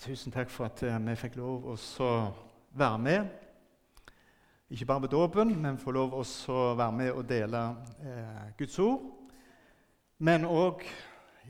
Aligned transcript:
Tusen 0.00 0.32
takk 0.32 0.48
for 0.48 0.64
at 0.64 0.80
eh, 0.88 0.94
vi 1.04 1.12
fikk 1.20 1.34
lov 1.36 1.66
å 1.68 1.74
være 2.72 2.98
med. 3.04 3.32
Ikke 4.72 4.86
bare 4.88 5.02
på 5.04 5.08
dåpen, 5.12 5.50
men 5.60 5.76
få 5.76 5.92
lov 5.92 6.14
å 6.16 6.22
være 6.72 6.94
med 6.96 7.10
og 7.12 7.26
dele 7.28 7.58
eh, 8.00 8.46
Guds 8.56 8.78
ord. 8.80 9.02
Men 10.24 10.46
òg 10.48 10.86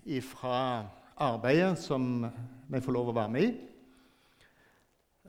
ifra 0.03 0.57
arbeidet 1.15 1.79
som 1.79 2.25
vi 2.67 2.81
får 2.83 2.97
lov 2.97 3.13
å 3.13 3.15
være 3.21 3.33
med 3.37 3.45
i. 3.47 3.53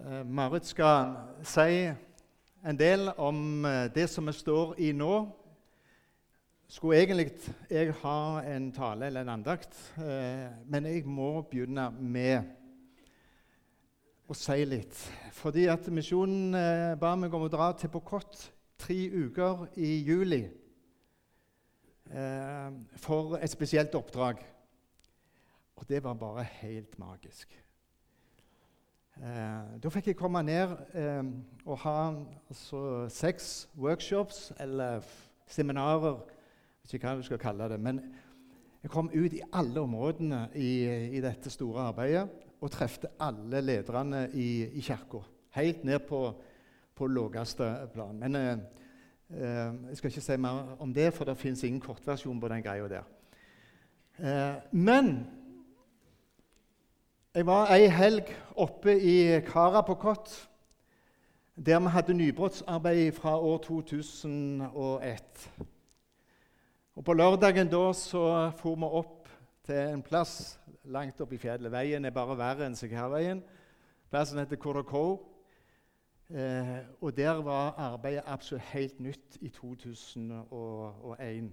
Eh, 0.01 0.23
Marit 0.25 0.65
skal 0.65 1.13
si 1.45 1.91
en 2.65 2.79
del 2.79 3.11
om 3.21 3.67
eh, 3.69 3.83
det 3.93 4.07
som 4.09 4.25
vi 4.31 4.33
står 4.33 4.79
i 4.81 4.95
nå. 4.97 5.11
Skulle 6.65 7.03
egentlig 7.03 7.29
jeg 7.69 7.93
ha 8.01 8.41
en 8.49 8.71
tale 8.73 9.11
eller 9.11 9.21
en 9.21 9.35
andakt, 9.35 9.77
eh, 10.01 10.49
men 10.65 10.89
jeg 10.89 11.05
må 11.05 11.35
begynne 11.53 11.85
med 12.01 12.57
å 14.31 14.37
si 14.37 14.63
litt. 14.63 14.95
Fordi 15.35 15.65
at 15.71 15.87
Misjonen 15.91 16.55
eh, 16.55 16.95
ba 16.99 17.15
meg 17.19 17.33
om 17.35 17.43
å 17.43 17.51
dra 17.51 17.71
til 17.75 17.91
Pokot 17.91 18.45
tre 18.79 18.97
uker 19.11 19.65
i 19.75 19.89
juli 20.07 20.45
eh, 22.07 22.69
for 23.01 23.35
et 23.41 23.51
spesielt 23.51 23.95
oppdrag. 23.97 24.39
Og 25.75 25.87
det 25.89 25.99
var 26.05 26.15
bare 26.19 26.45
helt 26.61 26.95
magisk. 27.01 27.51
Eh, 29.19 29.73
da 29.83 29.91
fikk 29.91 30.11
jeg 30.13 30.19
komme 30.19 30.43
ned 30.47 30.77
eh, 30.95 31.23
og 31.65 31.81
ha 31.83 31.97
altså, 32.47 33.09
seks 33.11 33.67
workshops 33.75 34.53
eller 34.63 35.03
seminarer. 35.51 36.21
Jeg 36.21 36.85
vet 36.85 36.95
ikke 36.97 37.09
hva 37.09 37.19
du 37.19 37.27
skal 37.27 37.43
kalle 37.43 37.67
det. 37.73 37.81
Men 37.83 37.99
jeg 38.81 38.93
kom 38.93 39.11
ut 39.11 39.35
i 39.35 39.43
alle 39.51 39.83
områdene 39.83 40.45
i, 40.55 40.71
i 41.17 41.21
dette 41.21 41.51
store 41.51 41.89
arbeidet 41.91 42.47
og 42.61 42.71
trefte 42.71 43.09
alle 43.19 43.61
lederne 43.61 44.27
i, 44.33 44.63
i 44.77 44.81
kirka. 44.85 45.23
Helt 45.57 45.83
ned 45.83 45.99
på, 46.07 46.21
på 46.95 47.07
laveste 47.07 47.67
plan. 47.93 48.17
Men 48.17 48.35
eh, 48.35 48.57
eh, 49.33 49.73
jeg 49.89 49.97
skal 49.97 50.11
ikke 50.11 50.21
si 50.21 50.37
mer 50.37 50.75
om 50.79 50.93
det, 50.93 51.09
for 51.13 51.25
det 51.25 51.37
fins 51.37 51.63
ingen 51.63 51.81
kortversjon 51.81 52.39
på 52.39 52.51
den 52.53 52.63
greia 52.63 52.87
der. 52.87 53.09
Eh, 54.21 54.55
men 54.71 55.11
jeg 57.33 57.47
var 57.47 57.71
ei 57.73 57.87
helg 57.87 58.29
oppe 58.59 58.93
i 58.99 59.39
Kara 59.47 59.81
på 59.87 59.95
Kott, 59.95 60.29
der 61.55 61.79
vi 61.79 61.93
hadde 61.93 62.13
nybrottsarbeid 62.13 63.11
fra 63.15 63.37
år 63.39 63.57
2001. 63.57 65.49
Og 66.95 67.05
På 67.05 67.13
lørdagen 67.13 67.69
da 67.71 67.93
så 67.93 68.51
for 68.59 68.75
vi 68.75 68.83
opp 68.85 69.20
til 69.71 69.93
en 69.93 70.03
plass 70.03 70.59
langt 70.91 71.21
opp 71.23 71.31
i 71.31 71.39
fjellet. 71.39 71.71
Veien 71.71 72.05
er 72.05 72.15
bare 72.15 72.35
verre 72.39 72.65
enn 72.67 72.75
Sikkerveien. 72.75 73.39
Plassen 74.11 74.41
heter 74.41 74.59
Koroko. 74.59 75.03
Eh, 76.31 76.77
og 77.03 77.15
der 77.15 77.41
var 77.43 77.75
arbeidet 77.79 78.23
absolutt 78.25 78.71
helt 78.71 78.99
nytt 78.99 79.37
i 79.41 79.49
2001. 79.49 81.51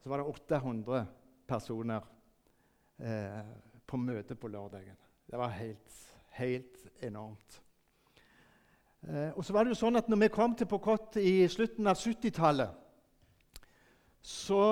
Så 0.00 0.08
var 0.08 0.20
det 0.20 0.26
800 0.26 1.06
personer 1.48 2.00
eh, 3.00 3.42
på 3.86 4.00
møte 4.00 4.36
på 4.36 4.48
lørdagen. 4.48 4.96
Det 5.30 5.38
var 5.38 5.52
helt, 5.56 5.96
helt 6.40 6.86
enormt. 7.04 7.62
Eh, 9.08 9.30
og 9.36 9.44
så 9.44 9.52
var 9.52 9.64
det 9.64 9.74
jo 9.74 9.82
sånn 9.82 10.00
at 10.00 10.08
når 10.08 10.24
vi 10.24 10.32
kom 10.32 10.56
til 10.56 10.68
Pokot 10.68 11.20
i 11.20 11.48
slutten 11.48 11.88
av 11.88 12.00
70-tallet, 12.00 12.76
så, 14.20 14.64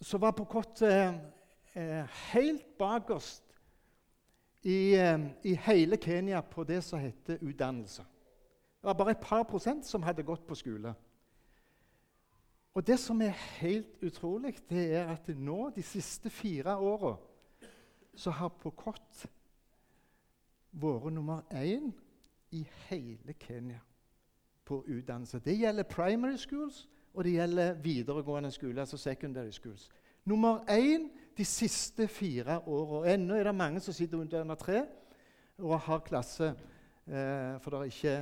så 0.00 0.18
var 0.18 0.30
på 0.30 0.44
kottet 0.44 1.20
eh, 1.74 2.04
helt 2.32 2.78
bakerst 2.78 3.44
i, 4.62 4.94
eh, 4.94 5.20
i, 5.42 5.54
hele 5.54 5.96
Kenya 5.96 6.40
på 6.40 6.64
det 6.64 6.84
som 6.84 6.98
heter 6.98 7.38
utdannelse. 7.40 8.02
Det 8.80 8.86
var 8.86 8.94
bare 8.94 9.10
et 9.10 9.20
par 9.22 9.42
prosent 9.42 9.86
som 9.86 10.02
hadde 10.02 10.22
gått 10.22 10.46
på 10.46 10.54
skole. 10.54 10.94
Og 12.74 12.86
Det 12.86 12.98
som 12.98 13.22
er 13.22 13.34
helt 13.60 14.02
utrolig, 14.02 14.54
det 14.70 14.94
er 14.94 15.08
at 15.08 15.28
nå, 15.28 15.70
de 15.76 15.82
siste 15.82 16.30
fire 16.30 16.76
åra, 16.76 17.16
så 18.14 18.30
har 18.30 18.48
Pokot 18.48 19.26
vært 20.72 21.12
nummer 21.12 21.42
én 21.50 21.90
i 22.50 22.66
hele 22.88 23.34
Kenya 23.40 23.80
på 24.64 24.84
utdannelse. 24.86 25.38
Det 25.38 25.58
gjelder 25.58 25.82
primary 25.82 26.36
schools, 26.36 26.88
og 27.14 27.24
det 27.24 27.32
gjelder 27.32 27.74
videregående 27.74 28.50
skoler, 28.50 28.80
altså 28.80 28.96
secondary 28.96 29.50
schools. 29.50 29.90
Nummer 30.24 30.64
én 30.68 31.08
de 31.36 31.44
siste 31.44 32.08
fire 32.08 32.60
åra. 32.68 33.14
Ennå 33.14 33.34
er 33.34 33.48
det 33.48 33.54
mange 33.56 33.80
som 33.80 33.94
sitter 33.96 34.20
under 34.20 34.54
tre 34.60 34.84
og 35.60 35.80
har 35.80 36.00
klasse, 36.04 36.54
eh, 37.06 37.56
for 37.60 37.70
det 37.70 37.78
er 37.80 37.90
ikke 37.90 38.16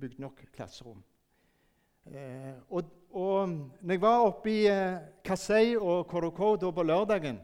bygd 0.00 0.18
nok 0.22 0.42
klasserom. 0.54 1.02
Eh, 2.06 2.54
og, 2.70 2.84
og 3.10 3.48
når 3.48 3.94
jeg 3.94 4.02
var 4.02 4.24
oppe 4.26 4.52
i 4.52 4.66
eh, 4.70 5.00
Kasei 5.24 5.76
og 5.76 6.06
Koroko 6.08 6.56
på 6.56 6.82
lørdagen, 6.82 7.38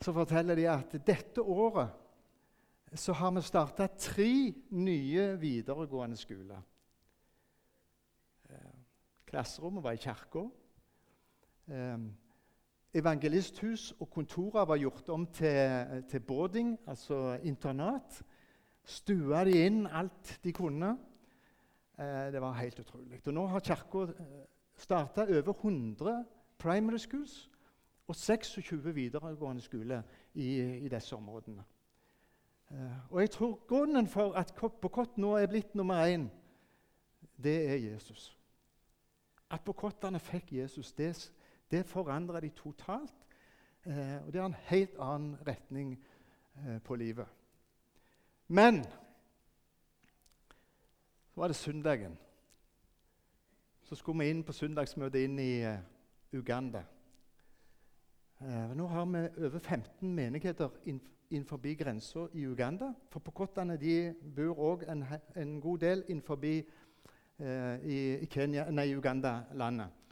så 0.00 0.12
forteller 0.12 0.58
de 0.58 0.66
at 0.68 0.96
dette 1.06 1.40
året 1.40 1.88
så 2.94 3.12
har 3.12 3.32
vi 3.34 3.42
starta 3.42 3.86
tre 3.98 4.52
nye 4.70 5.36
videregående 5.40 6.16
skoler. 6.16 6.60
Eh, 8.50 8.76
klasserommet 9.26 9.84
var 9.84 9.96
i 9.96 10.02
kirka. 10.02 10.44
Evangelisthus 12.94 13.92
og 14.00 14.10
kontorer 14.10 14.64
var 14.64 14.78
gjort 14.78 15.08
om 15.08 15.26
til, 15.26 16.02
til 16.10 16.20
boarding, 16.20 16.78
altså 16.86 17.38
internat. 17.42 18.22
Stua 18.84 19.44
de 19.44 19.64
inn 19.66 19.86
alt 19.86 20.38
de 20.44 20.52
kunne. 20.52 20.92
Eh, 21.98 22.32
det 22.32 22.40
var 22.40 22.52
helt 22.52 22.78
utrolig. 22.80 23.20
Og 23.26 23.34
nå 23.34 23.46
har 23.46 23.60
Kirka 23.60 24.04
eh, 24.12 24.46
starta 24.76 25.26
over 25.26 25.52
100 25.52 26.24
primary 26.58 26.98
schools 26.98 27.50
og 28.08 28.16
26 28.16 28.94
videregående 28.94 29.62
skoler 29.62 30.02
i, 30.34 30.60
i 30.84 30.88
disse 30.88 31.16
områdene. 31.16 31.64
Eh, 32.70 33.10
og 33.10 33.20
jeg 33.20 33.30
tror 33.30 33.60
grunnen 33.68 34.06
for 34.06 34.32
at 34.32 34.54
Bokott 34.80 35.18
nå 35.18 35.36
er 35.36 35.46
blitt 35.46 35.74
nummer 35.74 36.06
én, 36.06 36.28
det 37.42 37.70
er 37.70 37.76
Jesus. 37.76 38.38
At 39.50 39.60
bokottene 39.64 40.18
fikk 40.18 40.52
Jesus, 40.52 40.92
det 40.92 41.06
er 41.06 41.18
det 41.70 41.86
forandrer 41.86 42.40
de 42.40 42.48
totalt. 42.48 43.24
Eh, 43.86 44.26
og 44.26 44.32
det 44.32 44.40
er 44.40 44.46
en 44.46 44.54
helt 44.68 44.96
annen 44.98 45.36
retning 45.46 46.04
eh, 46.56 46.82
på 46.82 46.94
livet. 46.94 47.26
Men 48.48 48.84
så 51.34 51.40
var 51.40 51.46
det 51.48 51.56
søndagen. 51.56 52.18
Så 53.82 53.94
skulle 53.94 54.24
vi 54.24 54.30
inn 54.30 54.44
på 54.44 54.52
søndagsmøte 54.52 55.24
inn 55.24 55.38
i 55.38 55.64
uh, 55.66 55.76
Uganda. 56.32 56.84
Uh, 58.40 58.76
nå 58.76 58.86
har 58.86 59.04
vi 59.04 59.44
over 59.46 59.58
15 59.58 60.14
menigheter 60.14 60.68
innenfor 61.30 61.60
grensa 61.78 62.26
i 62.32 62.46
Uganda. 62.46 62.92
For 63.10 63.20
pokottene 63.20 63.76
de 63.76 64.14
bor 64.36 64.58
òg 64.58 64.86
en, 64.88 65.04
en, 65.36 65.60
god 65.60 65.78
del 65.78 66.04
innenfor 66.08 66.44
i, 66.44 66.64
i, 67.82 68.26
Kenya, 68.30 68.70
nei, 68.70 68.96
Uganda-landet. 68.96 70.03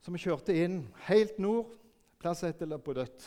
Så 0.00 0.12
vi 0.14 0.22
kjørte 0.22 0.54
inn 0.56 0.80
helt 1.10 1.38
nord, 1.38 1.74
plass 2.20 2.40
etter 2.48 2.68
Labodøtt. 2.68 3.26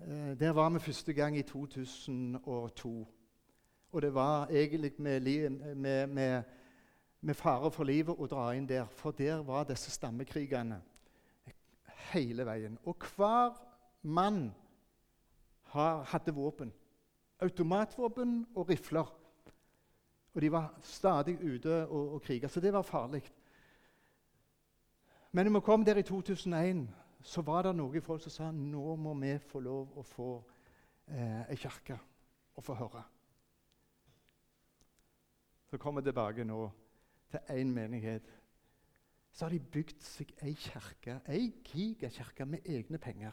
Eh, 0.00 0.38
der 0.38 0.54
var 0.54 0.70
vi 0.70 0.78
første 0.78 1.12
gang 1.12 1.36
i 1.38 1.42
2002. 1.42 2.92
Og 3.92 4.02
det 4.02 4.14
var 4.14 4.46
egentlig 4.50 4.92
med, 4.98 5.20
med, 5.74 6.06
med, 6.06 6.42
med 7.20 7.34
fare 7.34 7.70
for 7.70 7.84
livet 7.84 8.14
å 8.14 8.30
dra 8.30 8.52
inn 8.54 8.68
der, 8.68 8.86
for 8.86 9.10
der 9.10 9.42
var 9.42 9.66
disse 9.68 9.90
stammekrigene 9.90 10.80
hele 12.12 12.46
veien. 12.46 12.78
Og 12.86 13.02
hver 13.16 13.58
mann 14.02 14.52
hadde 15.74 16.34
våpen. 16.34 16.72
Automatvåpen 17.42 18.46
og 18.54 18.68
rifler. 18.68 19.10
Og 20.32 20.40
de 20.42 20.52
var 20.52 20.74
stadig 20.82 21.36
ute 21.42 21.86
og, 21.86 22.14
og 22.14 22.22
kriga, 22.22 22.48
så 22.48 22.60
det 22.60 22.72
var 22.72 22.86
farlig. 22.86 23.24
Men 25.32 25.46
når 25.46 25.52
vi 25.52 25.64
kom 25.64 25.84
der 25.84 25.96
i 25.96 26.02
2001, 26.02 26.88
så 27.22 27.42
var 27.42 27.62
det 27.62 27.76
noen 27.76 28.02
folk 28.04 28.20
som 28.22 28.32
sa 28.34 28.50
nå 28.52 28.96
må 29.00 29.14
vi 29.22 29.32
få 29.38 29.62
lov 29.64 29.94
å 29.96 30.04
få 30.04 30.28
eh, 31.08 31.48
ei 31.48 31.56
kirke 31.56 31.96
og 32.56 32.64
få 32.66 32.76
høre. 32.76 33.02
Så 35.70 35.78
kommer 35.80 36.02
vi 36.02 36.10
tilbake 36.10 36.44
nå 36.44 36.66
til 37.32 37.54
én 37.54 37.72
menighet. 37.72 38.28
Så 39.32 39.46
har 39.46 39.54
de 39.54 39.60
bygd 39.72 40.04
seg 40.04 40.34
ei 40.44 40.52
kirke, 40.52 41.20
ei 41.32 41.48
gigakirke 41.64 42.44
med 42.44 42.68
egne 42.68 43.00
penger. 43.00 43.32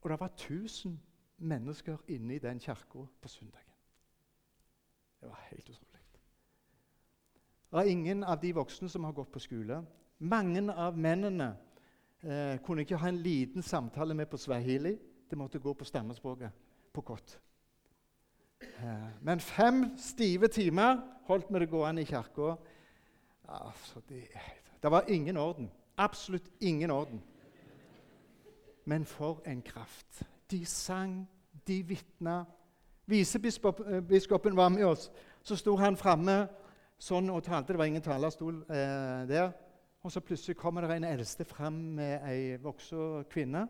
Og 0.00 0.10
det 0.10 0.20
var 0.20 0.32
1000 0.32 0.96
mennesker 1.44 2.00
inne 2.08 2.34
i 2.34 2.40
den 2.40 2.60
kirka 2.60 3.04
på 3.20 3.28
søndagen. 3.28 3.76
Det 5.20 5.28
var 5.28 5.46
helt 5.50 5.68
utrolig. 5.68 6.20
Det 7.70 7.78
er 7.78 7.92
ingen 7.92 8.24
av 8.24 8.40
de 8.40 8.54
voksne 8.54 8.88
som 8.88 9.04
har 9.04 9.12
gått 9.12 9.32
på 9.32 9.38
skole. 9.44 9.84
Mange 10.20 10.72
av 10.72 10.98
mennene 10.98 11.54
eh, 12.22 12.58
kunne 12.64 12.84
ikke 12.84 12.98
ha 13.00 13.08
en 13.08 13.22
liten 13.22 13.62
samtale 13.62 14.14
med 14.14 14.28
på 14.28 14.36
swahili. 14.36 14.98
Det 15.30 15.38
måtte 15.38 15.58
gå 15.58 15.72
på 15.74 15.84
stammespråket 15.84 16.52
på 16.92 17.00
kott. 17.00 17.38
Eh, 18.60 19.08
men 19.20 19.40
fem 19.40 19.96
stive 19.96 20.48
timer 20.48 21.00
holdt 21.24 21.48
vi 21.48 21.58
det 21.58 21.70
gående 21.70 22.02
i 22.02 22.04
kirka. 22.04 22.56
Altså, 23.48 24.02
det, 24.08 24.28
det 24.82 24.90
var 24.90 25.08
ingen 25.08 25.36
orden. 25.36 25.70
Absolutt 25.96 26.50
ingen 26.60 26.90
orden. 26.90 27.22
Men 28.84 29.04
for 29.04 29.42
en 29.46 29.62
kraft. 29.62 30.22
De 30.50 30.64
sang, 30.66 31.28
de 31.66 31.82
vitna. 31.88 32.44
Visebiskopen 33.06 34.56
var 34.56 34.68
med 34.68 34.84
oss. 34.84 35.10
Så 35.42 35.56
sto 35.56 35.76
han 35.76 35.96
framme 35.96 36.48
sånn 36.98 37.30
og 37.30 37.42
talte. 37.42 37.72
Det 37.72 37.78
var 37.78 37.88
ingen 37.88 38.04
talerstol 38.04 38.62
eh, 38.68 39.26
der. 39.28 39.52
Og 40.02 40.12
så 40.12 40.20
plutselig 40.20 40.56
kommer 40.56 40.80
det 40.80 40.96
en 40.96 41.04
eldste 41.04 41.44
fram 41.44 41.72
med 41.72 42.24
ei 42.24 42.56
voksen 42.62 43.24
kvinne. 43.30 43.66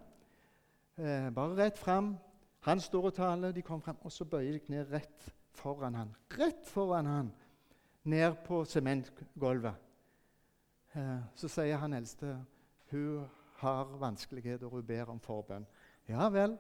Eh, 0.97 1.31
bare 1.35 1.57
rett 1.57 1.79
fram. 1.79 2.17
Han 2.61 2.81
står 2.81 3.05
og 3.05 3.15
taler, 3.15 3.53
de 3.53 3.63
kommer 3.63 3.85
fram, 3.85 3.99
og 4.03 4.13
så 4.13 4.25
bøyer 4.25 4.59
de 4.59 4.61
ned 4.69 4.93
rett 4.93 5.31
foran 5.53 5.95
han. 5.95 6.15
Rett 6.39 6.67
foran 6.69 7.07
han, 7.07 7.33
ned 8.05 8.37
på 8.47 8.65
sementgulvet. 8.65 9.75
Eh, 10.95 11.19
så 11.35 11.49
sier 11.49 11.77
han 11.77 11.95
eldste 11.95 12.37
hun 12.91 13.27
har 13.61 13.85
vanskeligheter, 13.99 14.67
hun 14.67 14.87
ber 14.87 15.11
om 15.11 15.21
forbønn. 15.21 15.67
Ja 16.09 16.29
vel. 16.29 16.59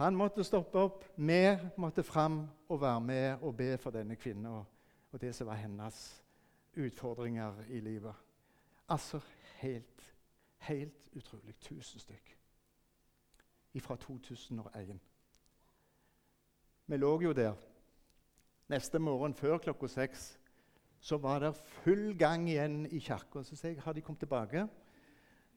Han 0.00 0.16
måtte 0.16 0.44
stoppe 0.44 0.78
opp. 0.78 1.04
Vi 1.16 1.58
måtte 1.76 2.02
fram 2.02 2.46
og 2.68 2.80
være 2.80 3.00
med 3.00 3.42
og 3.42 3.56
be 3.56 3.76
for 3.78 3.90
denne 3.90 4.16
kvinnen 4.16 4.46
og, 4.46 4.64
og 5.12 5.20
det 5.20 5.34
som 5.36 5.46
var 5.46 5.60
hennes 5.60 6.22
utfordringer 6.76 7.64
i 7.68 7.80
livet. 7.80 8.14
Altså 8.88 9.20
helt, 9.60 10.14
helt 10.58 11.08
utrolig. 11.16 11.54
Tusen 11.60 12.00
stykk. 12.00 12.38
Fra 13.80 13.96
2001. 13.96 15.00
Vi 16.86 16.96
lå 16.96 17.20
jo 17.20 17.32
der. 17.32 17.54
Neste 18.68 18.98
morgen 18.98 19.34
før 19.34 19.58
klokka 19.58 19.86
seks 19.88 20.38
så 21.00 21.16
var 21.18 21.38
det 21.38 21.56
full 21.56 22.18
gang 22.18 22.48
igjen 22.48 22.86
i 22.86 22.98
kirka. 22.98 23.42
Så 23.42 23.56
sier 23.56 23.72
jeg 23.72 23.82
har 23.82 23.92
de 23.92 24.00
kommet 24.00 24.20
tilbake. 24.22 24.68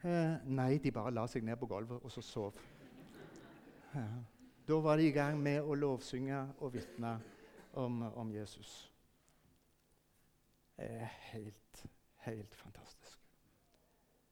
Eh, 0.04 0.34
nei, 0.46 0.78
de 0.78 0.92
bare 0.92 1.14
la 1.14 1.28
seg 1.30 1.46
ned 1.46 1.58
på 1.62 1.68
gulvet 1.70 2.02
og 2.02 2.12
så 2.12 2.22
sov. 2.22 2.58
Ja. 3.94 4.08
Da 4.68 4.80
var 4.82 4.98
de 4.98 5.06
i 5.08 5.14
gang 5.14 5.38
med 5.38 5.62
å 5.62 5.76
lovsynge 5.78 6.40
og 6.58 6.74
vitne 6.74 7.20
om, 7.78 8.02
om, 8.02 8.32
Jesus. 8.34 8.92
Er 10.78 11.06
helt, 11.30 11.86
helt 12.26 12.56
fantastisk. 12.56 13.05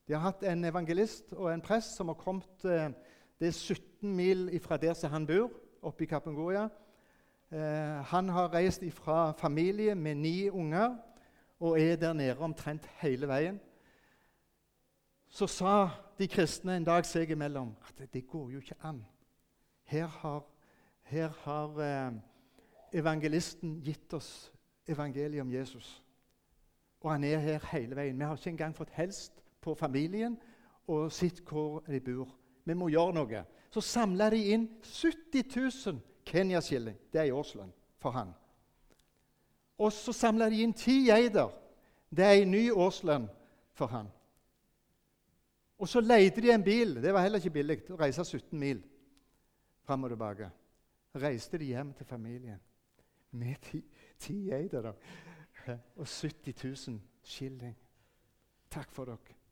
De 0.07 0.13
har 0.13 0.19
hatt 0.19 0.44
en 0.44 0.65
evangelist 0.65 1.33
og 1.33 1.53
en 1.53 1.61
prest 1.63 1.97
som 1.97 2.11
har 2.11 2.19
kommet 2.19 2.65
eh, 2.65 2.89
Det 3.39 3.47
er 3.47 3.51
17 3.51 4.15
mil 4.15 4.59
fra 4.61 4.77
der 4.77 4.94
som 4.94 5.11
han 5.11 5.27
bor, 5.27 5.51
oppe 5.81 6.03
i 6.03 6.07
Kapengoya. 6.07 6.69
Eh, 7.51 8.03
han 8.11 8.29
har 8.29 8.53
reist 8.53 8.83
fra 8.94 9.31
familie 9.31 9.95
med 9.95 10.15
ni 10.15 10.50
unger 10.50 10.95
og 11.59 11.79
er 11.79 11.95
der 11.95 12.13
nede 12.13 12.38
omtrent 12.38 12.88
hele 13.01 13.27
veien 13.27 13.59
så 15.33 15.47
sa 15.47 15.89
de 16.19 16.27
kristne 16.29 16.75
en 16.77 16.85
dag 16.85 17.05
seg 17.09 17.31
imellom 17.33 17.71
at 17.88 18.03
det, 18.13 18.27
går 18.29 18.51
jo 18.53 18.59
ikke 18.61 18.77
an. 18.85 19.00
Her 19.89 20.05
har, 20.05 20.44
her 21.09 21.31
har 21.41 21.79
eh, 21.81 22.19
evangelisten 22.94 23.79
gitt 23.81 24.13
oss 24.13 24.51
evangeliet 24.88 25.41
om 25.41 25.51
Jesus. 25.51 26.03
Og 27.01 27.11
han 27.11 27.23
er 27.23 27.41
her 27.41 27.65
hele 27.71 27.97
veien. 27.97 28.19
Vi 28.19 28.29
har 28.29 28.38
ikke 28.38 28.53
engang 28.53 28.75
fått 28.77 28.94
helst 28.94 29.43
på 29.63 29.75
familien 29.80 30.36
og 30.92 31.12
sett 31.15 31.42
hvor 31.48 31.83
de 31.88 32.00
bor. 32.04 32.31
Vi 32.63 32.75
må 32.75 32.89
gjøre 32.92 33.15
noe. 33.15 33.44
Så 33.74 33.81
samla 33.81 34.30
de 34.30 34.42
inn 34.54 34.68
70 34.83 35.56
000 35.56 36.01
kenyaskilling. 36.27 36.98
Det 37.12 37.21
er 37.21 37.31
i 37.31 37.36
årslønn 37.36 37.71
for 38.01 38.15
han. 38.15 38.33
Og 39.80 39.92
så 39.95 40.13
samla 40.13 40.50
de 40.51 40.62
inn 40.63 40.75
ti 40.77 41.06
geiter. 41.07 41.51
Det 42.13 42.25
er 42.25 42.42
en 42.42 42.51
ny 42.54 42.68
årslønn 42.71 43.25
for 43.74 43.92
han. 43.92 44.12
Og 45.81 45.89
så 45.89 46.04
leide 46.04 46.42
de 46.42 46.51
en 46.54 46.63
bil. 46.63 47.00
Det 47.01 47.13
var 47.13 47.25
heller 47.25 47.42
ikke 47.42 47.57
billig 47.57 47.80
å 47.92 47.98
reise 48.00 48.24
17 48.24 48.60
mil 48.60 48.83
fram 49.83 50.06
og 50.06 50.13
tilbake. 50.13 50.51
Reiste 51.19 51.60
de 51.60 51.74
hjem 51.74 51.92
til 51.98 52.07
familien 52.07 52.62
med 53.33 53.57
ti, 53.65 53.81
ti 54.21 54.38
geiter 54.48 54.92
og 54.94 56.07
70 56.07 56.54
000 56.63 57.00
skilling. 57.24 57.75
Takk 58.71 58.94
for 58.94 59.10
dere. 59.10 59.43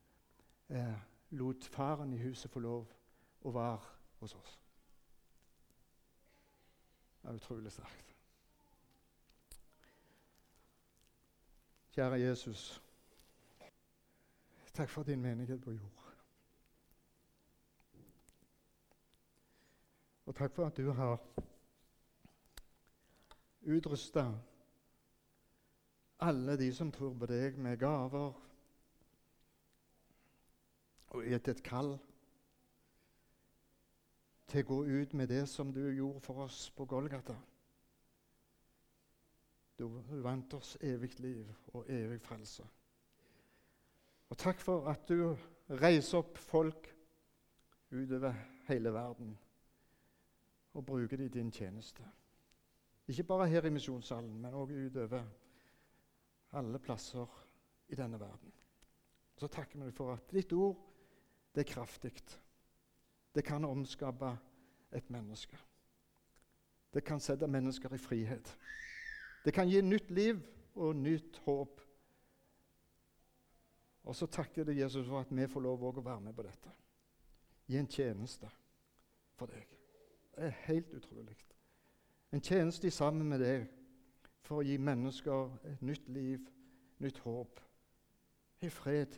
Eh, 0.71 0.93
lot 1.29 1.65
faren 1.65 2.13
i 2.13 2.17
huset 2.17 2.51
få 2.51 2.59
lov 2.59 2.91
å 3.43 3.51
være 3.51 3.79
hos 4.21 4.35
oss. 4.35 4.53
Det 7.21 7.29
er 7.29 7.35
utrolig 7.35 7.71
sterkt. 7.71 8.13
Kjære 11.91 12.21
Jesus, 12.21 12.61
takk 14.73 14.89
for 14.89 15.03
din 15.03 15.19
menighet 15.21 15.59
på 15.61 15.73
jord. 15.75 16.05
Og 20.25 20.35
takk 20.35 20.55
for 20.55 20.71
at 20.71 20.79
du 20.79 20.91
har 20.95 21.19
utrusta 23.67 24.23
alle 26.19 26.55
de 26.57 26.71
som 26.73 26.91
tror 26.91 27.11
på 27.19 27.27
deg, 27.27 27.59
med 27.59 27.77
gaver 27.79 28.50
og 31.11 31.27
gitt 31.27 31.47
et 31.51 31.63
kall 31.63 31.95
til 34.51 34.63
å 34.63 34.67
gå 34.67 34.77
ut 35.01 35.13
med 35.15 35.31
det 35.31 35.45
som 35.49 35.71
du 35.73 35.81
gjorde 35.91 36.19
for 36.23 36.43
oss 36.45 36.65
på 36.75 36.85
Golgata. 36.85 37.35
Du 39.79 39.87
vant 40.23 40.53
oss 40.53 40.75
evig 40.83 41.15
liv 41.19 41.47
og 41.73 41.89
evig 41.89 42.19
frelse. 42.21 42.65
Og 44.31 44.37
takk 44.39 44.59
for 44.63 44.87
at 44.91 45.07
du 45.09 45.31
reiser 45.81 46.19
opp 46.19 46.37
folk 46.39 46.87
utover 47.91 48.35
hele 48.69 48.93
verden 48.93 49.33
og 50.73 50.85
bruker 50.85 51.17
dem 51.17 51.27
i 51.27 51.33
din 51.33 51.51
tjeneste. 51.51 52.03
Ikke 53.07 53.23
bare 53.27 53.49
her 53.49 53.65
i 53.67 53.73
misjonssalen, 53.73 54.37
men 54.39 54.55
òg 54.55 54.71
utover 54.71 55.25
alle 56.55 56.79
plasser 56.79 57.27
i 57.91 57.95
denne 57.95 58.19
verden. 58.19 58.53
Så 59.35 59.47
takker 59.47 59.83
vi 59.83 59.91
for 59.91 60.13
at 60.13 60.31
ditt 60.31 60.53
ord 60.53 60.90
det 61.55 61.61
er 61.61 61.73
kraftig. 61.73 62.13
Det 63.35 63.43
kan 63.43 63.65
omskape 63.65 64.37
et 64.91 65.09
menneske. 65.09 65.57
Det 66.93 67.03
kan 67.03 67.19
sette 67.19 67.47
mennesker 67.47 67.93
i 67.93 67.97
frihet. 67.97 68.57
Det 69.45 69.53
kan 69.53 69.69
gi 69.69 69.81
nytt 69.81 70.11
liv 70.11 70.41
og 70.75 70.95
nytt 70.95 71.37
håp. 71.45 71.81
Og 74.03 74.15
så 74.15 74.25
takker 74.25 74.65
jeg 74.65 74.79
Jesus 74.79 75.07
for 75.07 75.19
at 75.19 75.31
vi 75.31 75.47
får 75.47 75.61
lov 75.61 75.83
å 75.83 76.01
være 76.01 76.21
med 76.21 76.35
på 76.35 76.43
dette. 76.43 76.71
Gi 77.67 77.77
en 77.77 77.87
tjeneste 77.87 78.49
for 79.37 79.51
deg. 79.51 79.67
Det 80.35 80.47
er 80.47 80.63
helt 80.65 80.93
utrolig. 80.93 81.37
En 82.31 82.41
tjeneste 82.41 82.91
sammen 82.91 83.27
med 83.27 83.39
deg 83.39 83.67
for 84.41 84.59
å 84.59 84.65
gi 84.65 84.77
mennesker 84.77 85.51
et 85.69 85.81
nytt 85.85 86.09
liv, 86.09 86.47
nytt 86.99 87.19
håp, 87.23 87.59
i 88.61 88.69
fred. 88.69 89.17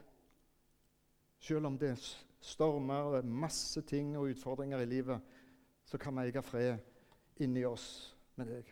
Selv 1.43 1.65
om 1.67 1.77
det 1.77 1.89
er 1.91 2.03
stormer 2.39 3.17
og 3.17 3.25
masse 3.25 3.81
ting 3.81 4.13
og 4.17 4.29
utfordringer 4.31 4.79
i 4.79 4.85
livet, 4.85 5.19
så 5.85 5.97
kan 5.97 6.15
vi 6.15 6.29
eie 6.29 6.41
fred 6.41 6.77
inni 7.43 7.65
oss 7.67 8.15
med 8.39 8.47
deg. 8.47 8.69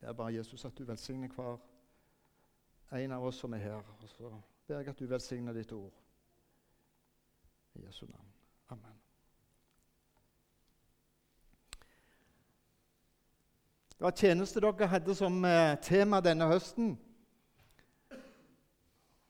Det 0.00 0.08
er 0.08 0.16
bare 0.18 0.34
Jesus 0.34 0.64
at 0.64 0.74
du 0.78 0.82
velsigner 0.84 1.30
hver 1.30 1.60
en 2.98 3.14
av 3.14 3.24
oss 3.24 3.38
som 3.38 3.54
er 3.54 3.62
her. 3.62 3.92
Og 4.02 4.08
så 4.10 4.30
ber 4.66 4.80
jeg 4.80 4.88
at 4.90 4.98
du 4.98 5.06
velsigner 5.06 5.54
ditt 5.54 5.72
ord. 5.72 5.92
I 7.74 7.84
Jesu 7.86 8.06
navn. 8.06 8.32
Amen. 8.68 8.98
Det 13.92 14.02
var 14.08 14.16
tjeneste 14.18 14.60
dere 14.60 14.90
hadde 14.90 15.14
som 15.14 15.44
eh, 15.44 15.78
tema 15.86 16.18
denne 16.20 16.50
høsten. 16.50 16.96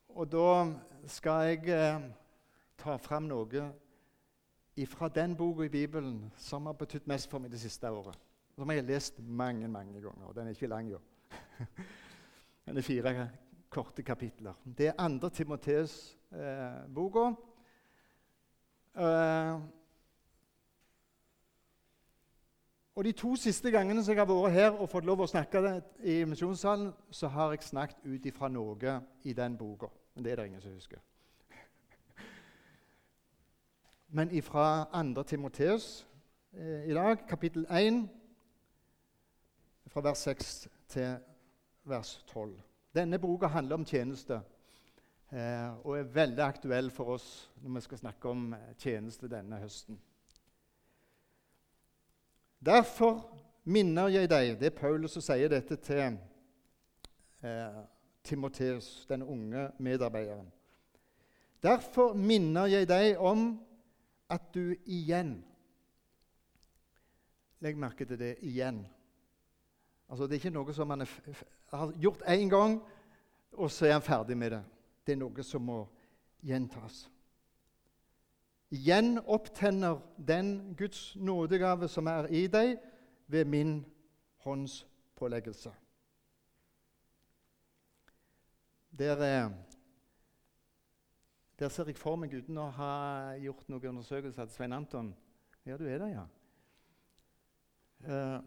Og 0.09 0.33
da 0.33 0.49
skal 1.06 1.49
jeg 1.49 1.68
eh, 1.68 2.02
ta 2.78 2.97
fram 2.97 3.26
noe 3.30 3.71
fra 4.88 5.09
den 5.09 5.37
boka 5.37 5.66
i 5.66 5.73
Bibelen 5.73 6.32
som 6.38 6.66
har 6.66 6.78
betydd 6.78 7.09
mest 7.11 7.30
for 7.30 7.42
meg 7.42 7.52
det 7.52 7.61
siste 7.61 7.90
året. 7.90 8.16
Som 8.56 8.71
jeg 8.71 8.82
har 8.82 8.88
lest 8.88 9.18
mange 9.18 9.68
mange 9.68 10.00
ganger. 10.00 10.32
Den 10.32 10.47
er 10.47 10.56
ikke 10.56 10.71
lang, 10.71 10.90
jo. 10.90 11.00
Den 12.66 12.78
er 12.78 12.87
fire 12.87 13.28
korte 13.71 14.02
kapitler. 14.02 14.54
Det 14.64 14.87
er 14.87 14.99
andre 14.99 15.30
Timoteus-boka. 15.30 17.32
Eh, 18.97 19.61
Og 22.94 23.04
De 23.04 23.12
to 23.12 23.37
siste 23.40 23.71
gangene 23.73 24.02
som 24.04 24.12
jeg 24.12 24.21
har 24.21 24.28
vært 24.28 24.52
her 24.52 24.75
og 24.76 24.90
fått 24.92 25.06
lov 25.09 25.23
å 25.25 25.26
snakke 25.26 25.78
i 26.04 26.18
misjonssalen, 26.28 26.90
så 27.11 27.30
har 27.32 27.54
jeg 27.54 27.64
snakket 27.64 28.04
ut 28.04 28.26
ifra 28.28 28.50
noe 28.52 28.99
i 29.25 29.32
den 29.32 29.56
boka. 29.56 29.88
Men 30.14 30.25
det 30.25 30.33
er 30.33 30.37
det 30.37 30.47
ingen 30.47 30.61
som 30.61 30.73
husker. 30.73 30.99
men 34.09 34.31
ifra 34.31 34.85
2. 35.14 35.23
Timoteus 35.23 36.07
eh, 36.52 36.90
i 36.90 36.95
dag, 36.95 37.16
kapittel 37.28 37.66
1, 37.71 38.09
fra 39.87 40.00
vers 40.00 40.19
6 40.19 40.69
til 40.88 41.16
vers 41.85 42.25
12. 42.26 42.61
Denne 42.95 43.19
boka 43.19 43.47
handler 43.47 43.75
om 43.75 43.85
tjeneste 43.85 44.40
eh, 45.33 45.87
og 45.87 45.99
er 45.99 46.02
veldig 46.12 46.45
aktuell 46.45 46.90
for 46.90 47.14
oss 47.16 47.28
når 47.62 47.75
vi 47.75 47.85
skal 47.87 47.99
snakke 47.99 48.28
om 48.28 48.52
eh, 48.52 48.75
tjeneste 48.78 49.31
denne 49.33 49.61
høsten. 49.62 50.00
Derfor 52.62 53.25
minner 53.64 54.09
jeg 54.09 54.31
deg 54.31 54.59
Det 54.61 54.69
er 54.69 54.76
Paulus 54.76 55.16
som 55.16 55.25
sier 55.25 55.50
dette 55.50 55.76
til 55.83 56.19
eh, 57.42 57.81
Timoteus, 58.25 59.07
den 59.09 59.23
unge 59.23 59.71
medarbeideren. 59.79 60.52
Derfor 61.62 62.14
minner 62.14 62.67
jeg 62.67 62.88
deg 62.88 63.19
om 63.19 63.61
at 64.31 64.55
du 64.55 64.75
igjen 64.85 65.43
Legg 67.62 67.79
merke 67.79 68.02
til 68.05 68.19
det 68.19 68.37
igjen. 68.43 68.81
Altså, 70.11 70.26
det 70.26 70.35
er 70.35 70.41
ikke 70.41 70.50
noe 70.50 70.73
som 70.75 70.88
man 70.91 71.05
har 71.71 71.93
gjort 72.02 72.25
én 72.26 72.50
gang, 72.50 72.81
og 73.52 73.71
så 73.71 73.87
er 73.87 73.93
han 73.93 74.02
ferdig 74.02 74.37
med 74.37 74.50
det. 74.50 74.62
Det 75.07 75.14
er 75.14 75.21
noe 75.21 75.45
som 75.47 75.62
må 75.62 75.76
gjentas. 76.43 77.05
Igjen 78.75 79.21
opptenner 79.31 80.00
den 80.19 80.75
Guds 80.79 81.12
nådegave 81.17 81.88
som 81.88 82.11
er 82.11 82.26
i 82.35 82.47
deg, 82.50 82.79
ved 83.26 83.45
min 83.45 83.85
håndspåleggelse. 84.45 85.71
Der, 88.99 89.16
eh, 89.20 89.50
der 91.58 91.68
ser 91.68 91.84
jeg 91.88 91.96
for 91.96 92.18
meg, 92.20 92.34
uten 92.37 92.58
å 92.61 92.66
ha 92.76 92.88
gjort 93.40 93.70
noen 93.72 93.87
undersøkelser, 93.94 94.44
at 94.44 94.52
Svein 94.52 94.75
Anton 94.76 95.14
Ja, 95.64 95.78
du 95.80 95.87
er 95.88 96.02
der, 96.02 96.11
ja. 96.11 96.25
Uh, 98.02 98.42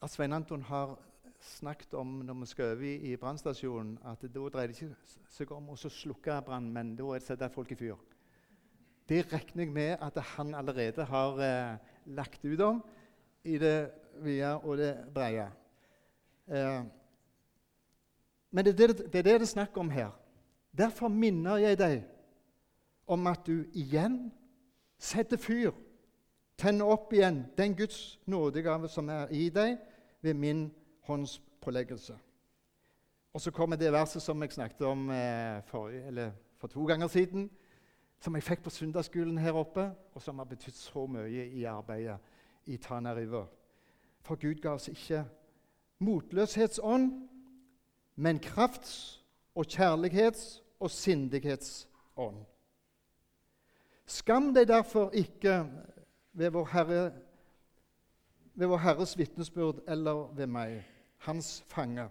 at 0.00 0.12
Svein 0.12 0.32
Anton 0.32 0.62
har 0.62 0.94
snakket 1.42 1.94
om 1.98 2.20
når 2.24 2.38
vi 2.40 2.48
skal 2.48 2.72
over 2.72 3.10
i 3.10 3.16
brannstasjonen, 3.20 3.98
at 4.08 4.22
da 4.22 4.44
dreier 4.54 4.72
det 4.72 4.78
ikke 4.78 5.18
seg 5.34 5.52
om 5.52 5.68
å 5.74 5.76
slukke 5.76 6.38
brann, 6.46 6.70
men 6.72 6.94
da 6.96 7.10
er 7.10 7.20
det 7.20 7.26
sette 7.26 7.50
folk 7.52 7.74
i 7.74 7.78
fyr. 7.82 7.98
Det 9.08 9.24
regner 9.32 9.66
jeg 9.66 9.74
med 9.74 9.96
at 10.00 10.16
han 10.36 10.54
allerede 10.54 11.04
har 11.10 11.42
uh, 11.42 11.76
lagt 12.06 12.46
ut 12.46 12.64
om 12.64 12.80
i 13.44 13.58
det 13.60 13.90
vide 14.22 14.54
og 14.62 14.78
det 14.80 14.94
breie. 15.12 15.50
Uh, 16.48 16.88
men 18.50 18.64
det 18.64 18.80
er 18.80 18.86
det, 18.86 18.96
det 18.98 19.18
er 19.18 19.22
det 19.22 19.24
det 19.24 19.42
er 19.42 19.46
snakk 19.46 19.76
om 19.78 19.90
her. 19.90 20.10
Derfor 20.78 21.08
minner 21.08 21.56
jeg 21.56 21.78
deg 21.78 22.02
om 23.06 23.26
at 23.26 23.46
du 23.46 23.64
igjen 23.72 24.30
setter 24.98 25.36
fyr, 25.40 25.72
tenner 26.58 26.90
opp 26.92 27.12
igjen 27.12 27.44
den 27.58 27.74
Guds 27.76 28.18
nådegave 28.26 28.88
som 28.88 29.08
er 29.08 29.30
i 29.32 29.48
deg, 29.48 29.78
ved 30.22 30.34
min 30.34 30.70
håndspåleggelse. 31.08 32.18
Og 33.32 33.40
så 33.40 33.50
kommer 33.50 33.76
det 33.76 33.92
verset 33.92 34.22
som 34.22 34.42
jeg 34.42 34.52
snakket 34.52 34.82
om 34.86 35.10
eh, 35.10 35.62
for, 35.64 35.90
for, 36.58 36.68
to 36.68 36.84
ganger 36.84 37.08
siden, 37.08 37.50
som 38.20 38.34
jeg 38.34 38.42
fikk 38.42 38.62
på 38.62 38.70
søndagsskolen 38.70 39.38
her 39.38 39.56
oppe, 39.56 39.90
og 40.14 40.22
som 40.22 40.38
har 40.38 40.44
betydd 40.44 40.76
så 40.76 41.06
mye 41.06 41.46
i 41.46 41.64
arbeidet 41.64 42.18
i 42.66 42.76
Tana 42.76 43.14
River. 43.16 43.46
For 44.20 44.36
Gud 44.36 44.60
ga 44.60 44.74
oss 44.76 44.88
ikke 44.88 45.24
motløshetsånd, 45.98 47.12
men 48.20 48.40
krafts- 48.40 49.20
og 49.54 49.64
kjærlighets- 49.68 50.60
og 50.80 50.90
sindighetsånd. 50.90 52.44
Skam 54.06 54.54
deg 54.54 54.68
derfor 54.68 55.10
ikke 55.10 55.64
ved 56.32 56.50
vår, 56.50 56.68
Herre, 56.72 57.12
ved 58.54 58.66
vår 58.66 58.76
Herres 58.84 59.18
vitnesbyrd 59.18 59.80
eller 59.88 60.34
ved 60.36 60.46
meg, 60.46 60.82
hans 61.18 61.64
fange. 61.68 62.08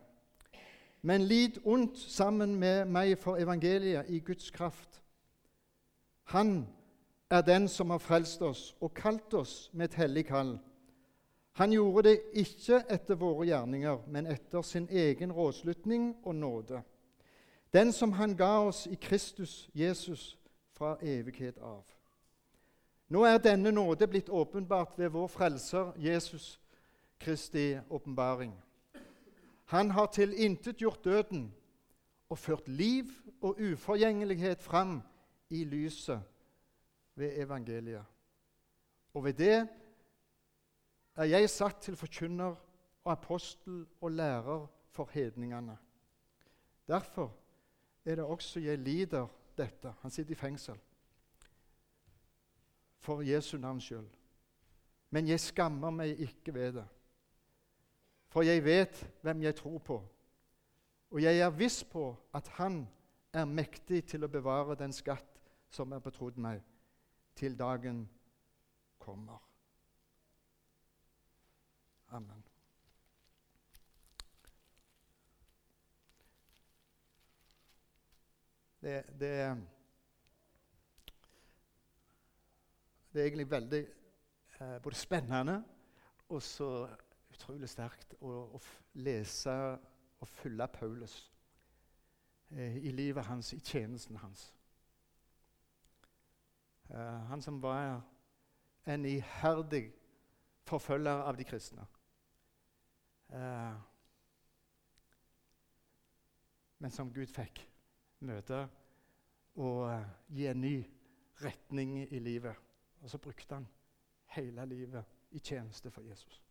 Men 1.02 1.22
lid 1.22 1.62
ondt 1.66 1.98
sammen 1.98 2.56
med 2.56 2.86
meg 2.86 3.18
for 3.18 3.38
evangeliet 3.38 4.10
i 4.10 4.20
Guds 4.20 4.50
kraft. 4.52 5.02
Han 6.24 6.68
er 7.30 7.42
den 7.42 7.68
som 7.68 7.90
har 7.90 8.02
frelst 8.02 8.42
oss 8.42 8.76
og 8.82 8.94
kalt 8.94 9.34
oss 9.34 9.70
med 9.74 9.92
et 9.92 10.02
hellig 10.02 10.26
kall 10.26 10.58
han 11.60 11.72
gjorde 11.72 12.04
det 12.08 12.20
ikke 12.40 12.78
etter 12.88 13.18
våre 13.20 13.44
gjerninger, 13.50 13.98
men 14.08 14.30
etter 14.32 14.62
sin 14.64 14.86
egen 14.88 15.32
rådslutning 15.36 16.14
og 16.24 16.36
nåde. 16.36 16.78
Den 17.74 17.92
som 17.92 18.14
han 18.16 18.32
ga 18.40 18.62
oss 18.64 18.86
i 18.88 18.96
Kristus 18.96 19.70
Jesus 19.76 20.38
fra 20.72 20.94
evighet 21.02 21.58
av. 21.60 21.84
Nå 23.12 23.26
er 23.28 23.42
denne 23.44 23.74
nåde 23.76 24.08
blitt 24.08 24.30
åpenbart 24.30 24.96
ved 24.96 25.12
vår 25.12 25.28
Frelser 25.28 25.92
Jesus 26.00 26.62
Kristi 27.20 27.80
åpenbaring. 27.90 28.54
Han 29.66 29.92
har 29.92 30.08
tilintetgjort 30.16 31.04
døden 31.06 31.50
og 32.30 32.40
ført 32.40 32.68
liv 32.68 33.12
og 33.42 33.60
uforgjengelighet 33.60 34.62
fram 34.64 35.02
i 35.50 35.66
lyset 35.68 36.22
ved 37.16 37.36
evangeliet. 37.36 38.06
Og 39.14 39.26
ved 39.26 39.34
det 39.34 39.68
er 41.20 41.28
jeg 41.34 41.50
satt 41.50 41.82
til 41.84 41.98
forkynner 42.00 42.56
og 43.04 43.12
apostel 43.12 43.86
og 44.02 44.12
lærer 44.12 44.68
for 44.92 45.10
hedningene. 45.14 45.78
Derfor 46.88 47.36
er 48.06 48.16
det 48.16 48.24
også 48.26 48.60
jeg 48.60 48.78
lider 48.78 49.28
dette. 49.58 49.94
Han 50.02 50.12
sitter 50.12 50.32
i 50.32 50.36
fengsel. 50.36 50.80
For 53.00 53.22
Jesu 53.22 53.58
navns 53.58 53.84
skyld. 53.84 54.08
Men 55.10 55.28
jeg 55.28 55.40
skammer 55.40 55.90
meg 55.90 56.20
ikke 56.20 56.54
ved 56.54 56.74
det. 56.74 56.86
For 58.30 58.46
jeg 58.46 58.64
vet 58.64 59.04
hvem 59.22 59.42
jeg 59.42 59.56
tror 59.56 59.78
på, 59.78 60.04
og 61.10 61.22
jeg 61.24 61.40
er 61.40 61.50
viss 61.50 61.84
på 61.84 62.16
at 62.34 62.48
Han 62.48 62.88
er 63.34 63.46
mektig 63.46 64.04
til 64.06 64.24
å 64.24 64.30
bevare 64.30 64.78
den 64.78 64.94
skatt 64.94 65.42
som 65.70 65.92
er 65.92 66.00
betrodd 66.00 66.38
meg, 66.38 66.62
til 67.36 67.58
dagen 67.58 68.04
kommer. 69.00 69.49
Amen. 72.10 72.44
Det, 78.82 79.04
det, 79.20 79.58
det, 83.14 83.22
er 83.22 83.26
egentlig 83.26 83.52
veldig 83.52 83.88
eh, 84.60 84.82
både 84.82 84.96
spennende 84.96 85.64
og 86.30 86.42
så 86.42 86.88
utrolig 87.34 87.70
sterkt 87.70 88.16
å, 88.22 88.32
å 88.56 88.62
lese 88.94 89.54
og 90.20 90.28
følge 90.28 90.68
Paulus 90.68 91.20
eh, 92.56 92.78
i 92.78 92.96
livet 92.96 93.26
hans, 93.26 93.54
i 93.54 93.60
tjenesten 93.60 94.18
hans. 94.24 94.48
Eh, 96.90 97.22
han 97.30 97.42
som 97.42 97.62
var 97.62 98.02
en 98.86 99.06
iherdig 99.06 99.92
forfølger 100.66 101.28
av 101.30 101.38
de 101.38 101.44
kristne. 101.44 101.86
Eh, 103.30 103.74
men 106.80 106.92
som 106.92 107.14
Gud 107.14 107.30
fikk 107.30 107.62
møte 108.26 108.64
og 109.60 109.84
eh, 109.92 110.08
gi 110.34 110.48
en 110.50 110.62
ny 110.62 110.76
retning 111.44 111.98
i 112.08 112.20
livet. 112.20 112.56
Og 113.02 113.10
så 113.10 113.18
brukte 113.18 113.56
han 113.56 113.68
hele 114.36 114.66
livet 114.66 115.06
i 115.32 115.40
tjeneste 115.40 115.92
for 115.92 116.02
Jesus. 116.02 116.42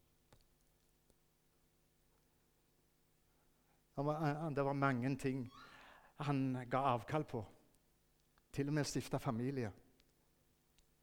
Eh, 3.99 4.51
det 4.55 4.65
var 4.65 4.73
mange 4.73 5.17
ting 5.17 5.53
han 6.17 6.67
ga 6.71 6.79
avkall 6.95 7.25
på. 7.25 7.45
Til 8.53 8.69
og 8.69 8.75
med 8.75 8.85
stifte 8.85 9.19
familie. 9.19 9.73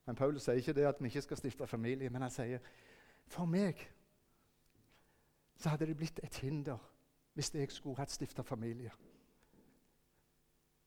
Men 0.06 0.16
Paulus 0.16 0.44
sier 0.44 0.62
ikke 0.62 0.74
det 0.74 0.86
at 0.86 1.02
vi 1.02 1.10
ikke 1.10 1.22
skal 1.22 1.38
stifte 1.38 1.68
familie, 1.68 2.10
men 2.10 2.22
han 2.22 2.32
sier 2.32 2.60
for 3.28 3.50
meg 3.50 3.80
så 5.58 5.70
hadde 5.70 5.88
det 5.88 5.98
blitt 5.98 6.20
et 6.24 6.36
hinder 6.36 6.78
hvis 7.34 7.54
jeg 7.54 7.72
skulle 7.72 7.98
hatt 7.98 8.12
stifta 8.12 8.42
familie. 8.42 8.92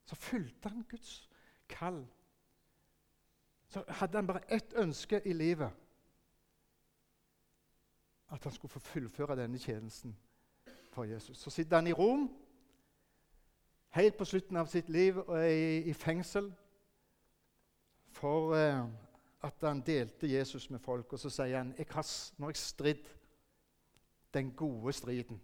Så 0.04 0.16
fulgte 0.16 0.68
han 0.68 0.84
Guds 0.88 1.30
kall. 1.68 2.06
Så 3.68 3.84
hadde 3.88 4.18
han 4.18 4.26
bare 4.26 4.52
ett 4.52 4.72
ønske 4.76 5.20
i 5.24 5.32
livet. 5.32 5.70
At 8.30 8.44
han 8.44 8.52
skulle 8.52 8.72
få 8.72 8.78
fullføre 8.78 9.36
denne 9.36 9.58
tjenesten 9.58 10.16
for 10.90 11.04
Jesus. 11.04 11.38
Så 11.38 11.50
sitter 11.50 11.76
han 11.76 11.86
i 11.86 11.92
Rom, 11.92 12.30
helt 13.90 14.16
på 14.16 14.24
slutten 14.24 14.56
av 14.56 14.66
sitt 14.66 14.88
liv, 14.88 15.18
og 15.18 15.36
er 15.38 15.84
i, 15.84 15.92
fengsel 15.92 16.52
for 18.12 18.54
eh, 18.56 18.84
at 19.42 19.54
han 19.62 19.80
delte 19.80 20.32
Jesus 20.32 20.70
med 20.70 20.78
folk. 20.78 21.12
Og 21.12 21.18
så 21.18 21.30
sier 21.30 21.58
han 21.58 21.74
jeg 21.78 21.86
har, 21.90 22.08
når 22.38 22.48
jeg 22.48 22.56
stridd 22.56 23.08
den 24.34 24.52
gode 24.56 24.92
striden. 24.92 25.40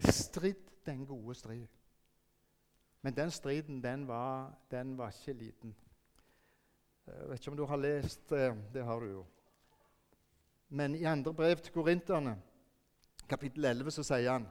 Stridd 0.00 0.70
den 0.86 1.06
gode 1.06 1.34
strid. 1.34 1.66
Men 3.02 3.16
den 3.16 3.30
striden, 3.30 3.82
den 3.82 4.08
var, 4.08 4.54
den 4.70 4.98
var 4.98 5.08
ikke 5.10 5.32
liten. 5.32 5.76
Jeg 7.06 7.28
vet 7.28 7.40
ikke 7.40 7.50
om 7.50 7.56
du 7.56 7.64
har 7.64 7.76
lest 7.76 8.30
det. 8.30 8.56
Det 8.74 8.84
har 8.84 9.00
du 9.00 9.06
jo. 9.06 9.26
Men 10.68 10.94
i 10.94 11.04
andre 11.04 11.34
brev 11.34 11.56
til 11.56 11.72
korinterne, 11.72 12.42
kapittel 13.28 13.64
11, 13.64 13.90
så 13.90 14.02
sier 14.02 14.32
han 14.32 14.48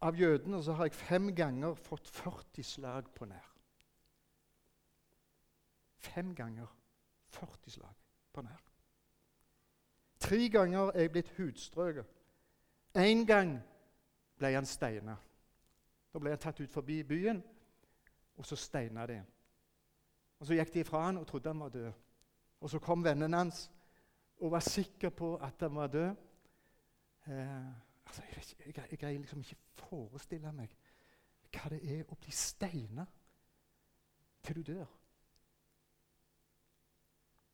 Av 0.00 0.16
jødene 0.16 0.60
så 0.62 0.72
har 0.76 0.84
jeg 0.84 0.94
fem 0.94 1.30
ganger 1.34 1.74
fått 1.74 2.08
40 2.08 2.64
slag 2.64 3.06
på 3.16 3.24
nær. 3.24 3.52
Fem 5.98 6.34
ganger 6.36 6.68
40 7.32 7.70
slag 7.70 8.05
på 8.36 8.44
nær. 8.44 8.62
Tre 10.20 10.48
ganger 10.52 10.92
er 10.92 11.06
jeg 11.06 11.12
blitt 11.14 11.32
hudstrøket. 11.36 12.04
Én 12.96 13.24
gang 13.28 13.56
ble 14.38 14.52
han 14.54 14.68
steina. 14.68 15.16
Da 16.12 16.20
ble 16.20 16.32
han 16.32 16.40
tatt 16.40 16.60
ut 16.60 16.72
forbi 16.72 17.02
byen, 17.04 17.42
og 18.36 18.46
så 18.46 18.56
steina 18.56 19.06
de. 19.08 19.20
Og 20.40 20.46
Så 20.46 20.56
gikk 20.56 20.72
de 20.74 20.82
ifra 20.84 21.06
han 21.06 21.18
og 21.20 21.26
trodde 21.26 21.48
han 21.48 21.60
var 21.60 21.72
død. 21.72 21.92
Og 22.60 22.70
Så 22.70 22.78
kom 22.78 23.04
vennen 23.04 23.34
hans 23.34 23.70
og 24.40 24.50
var 24.52 24.60
sikker 24.60 25.10
på 25.10 25.36
at 25.36 25.60
han 25.60 25.74
var 25.74 25.86
død. 25.86 26.16
Eh, 27.28 27.66
altså, 28.06 28.22
jeg 28.66 28.98
greier 28.98 29.18
liksom 29.18 29.40
ikke 29.40 29.56
forestille 29.74 30.52
meg 30.52 30.76
hva 31.56 31.70
det 31.72 31.80
er 31.88 32.04
å 32.12 32.18
bli 32.20 32.32
steina 32.32 33.06
til 34.44 34.60
du 34.60 34.72
dør. 34.72 34.88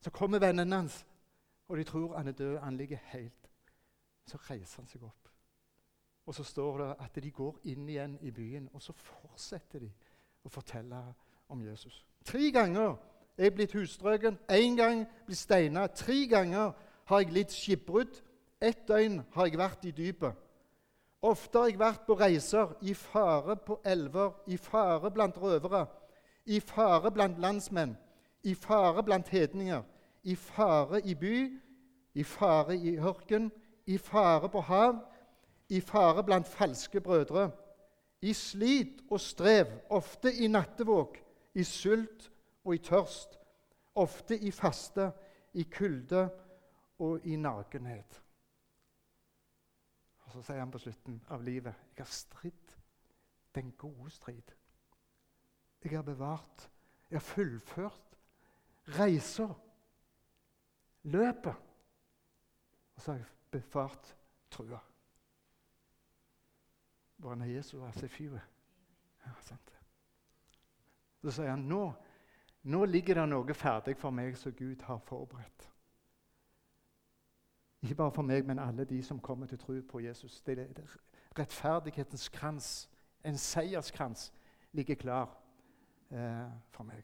Så 0.03 0.11
kommer 0.11 0.39
vennene 0.43 0.77
hans, 0.77 1.07
og 1.69 1.77
de 1.77 1.85
tror 1.85 2.17
han 2.17 2.29
er 2.29 2.33
død. 2.33 2.59
Han 2.59 2.77
ligger 2.77 2.99
helt. 3.13 3.51
Så 4.27 4.39
reiser 4.51 4.83
han 4.83 4.89
seg 4.91 5.03
opp. 5.03 5.29
Og 6.27 6.35
så 6.35 6.45
står 6.45 6.79
det 6.79 6.95
at 6.99 7.23
de 7.23 7.31
går 7.31 7.59
inn 7.65 7.89
igjen 7.89 8.19
i 8.23 8.31
byen, 8.31 8.69
og 8.73 8.83
så 8.83 8.93
fortsetter 8.93 9.83
de 9.83 9.91
å 10.45 10.51
fortelle 10.51 11.01
om 11.49 11.63
Jesus. 11.63 12.05
Tre 12.25 12.51
ganger 12.55 12.95
er 13.37 13.49
jeg 13.49 13.55
blitt 13.55 13.75
husstrøken, 13.75 14.39
én 14.51 14.77
gang 14.77 15.07
blitt 15.27 15.39
steina. 15.39 15.87
Tre 15.87 16.27
ganger 16.31 16.73
har 17.11 17.21
jeg 17.21 17.35
lidd 17.35 17.51
skipbrudd. 17.51 18.21
Ett 18.63 18.87
døgn 18.89 19.23
har 19.35 19.47
jeg 19.47 19.59
vært 19.59 19.87
i 19.87 19.91
dypet. 19.91 20.39
Ofte 21.23 21.59
har 21.59 21.71
jeg 21.71 21.79
vært 21.79 22.07
på 22.07 22.15
reiser, 22.19 22.75
i 22.83 22.95
fare 22.95 23.57
på 23.57 23.79
elver, 23.87 24.33
i 24.47 24.57
fare 24.59 25.11
blant 25.11 25.39
røvere, 25.39 25.87
i 26.47 26.59
fare 26.61 27.11
blant 27.15 27.39
landsmenn, 27.39 27.97
i 28.43 28.55
fare 28.59 29.03
blant 29.07 29.29
hedninger, 29.31 29.83
i 30.23 30.37
fare 30.37 31.01
i 31.05 31.15
by, 31.15 31.37
i 32.15 32.25
fare 32.25 32.77
i 32.77 32.97
hørken, 32.97 33.51
i 33.87 33.99
fare 33.99 34.49
på 34.49 34.61
hav, 34.61 35.01
i 35.69 35.81
fare 35.81 36.25
blant 36.25 36.49
falske 36.49 37.01
brødre, 37.01 37.51
i 38.23 38.33
slit 38.33 39.03
og 39.11 39.21
strev, 39.21 39.67
ofte 39.91 40.33
i 40.33 40.47
nattevåk, 40.47 41.19
i 41.55 41.65
sult 41.65 42.31
og 42.65 42.75
i 42.75 42.79
tørst, 42.79 43.39
ofte 43.95 44.39
i 44.39 44.51
faste, 44.51 45.11
i 45.55 45.63
kulde 45.63 46.29
og 46.99 47.27
i 47.27 47.37
nakenhet. 47.37 48.23
Og 50.23 50.33
Så 50.33 50.43
sier 50.43 50.63
han 50.63 50.71
på 50.73 50.81
slutten 50.81 51.19
av 51.29 51.43
livet 51.45 51.75
jeg 51.97 52.05
har 52.07 52.13
stridd 52.15 52.77
den 53.55 53.73
gode 53.79 54.11
strid. 54.11 54.55
Jeg 55.85 55.97
har 55.97 56.03
bevart, 56.07 56.71
jeg 57.11 57.19
har 57.19 57.27
fullført 57.27 58.17
reiser, 58.99 59.53
løpet. 61.03 61.55
Og 62.95 63.03
så 63.03 63.13
har 63.13 63.19
jeg 63.19 63.27
befart 63.51 64.17
trua. 64.51 64.79
Bare 67.23 67.49
Jesus 67.49 67.81
er 67.83 67.91
så 67.91 68.09
fyr. 68.09 68.39
Ja, 69.27 69.33
sant 69.41 69.69
det. 69.69 69.79
Så 71.23 71.31
sier 71.31 71.51
han 71.51 71.69
nå, 71.71 71.93
nå 72.63 72.85
ligger 72.85 73.21
det 73.21 73.29
noe 73.31 73.55
ferdig 73.55 73.95
for 73.99 74.11
meg 74.11 74.35
som 74.39 74.55
Gud 74.59 74.83
har 74.83 74.99
forberedt. 75.07 75.69
Ikke 77.83 77.95
bare 77.95 78.15
for 78.15 78.23
meg, 78.23 78.47
men 78.47 78.59
alle 78.59 78.85
de 78.85 79.03
som 79.03 79.21
kommer 79.21 79.47
til 79.47 79.59
tro 79.59 79.75
på 79.91 80.01
Jesus. 80.01 80.41
Det 80.41 80.59
er, 80.59 80.67
rettferdighetens 81.39 82.29
krans, 82.29 82.91
en 83.25 83.39
seierskrans, 83.39 84.33
ligger 84.73 84.95
klar 84.95 85.39
eh, 86.11 86.51
for 86.71 86.85
meg. 86.85 87.03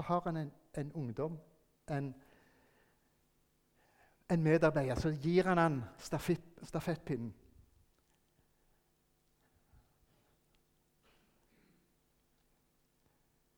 Så 0.00 0.04
har 0.04 0.20
han 0.20 0.36
en, 0.36 0.52
en 0.74 0.92
ungdom, 0.92 1.38
en 1.88 2.14
en 4.30 4.42
medarbeider, 4.42 4.94
så 4.94 5.10
gir 5.10 5.44
han 5.44 5.58
han 5.58 5.84
stafett, 5.98 6.42
stafettpinnen. 6.62 7.34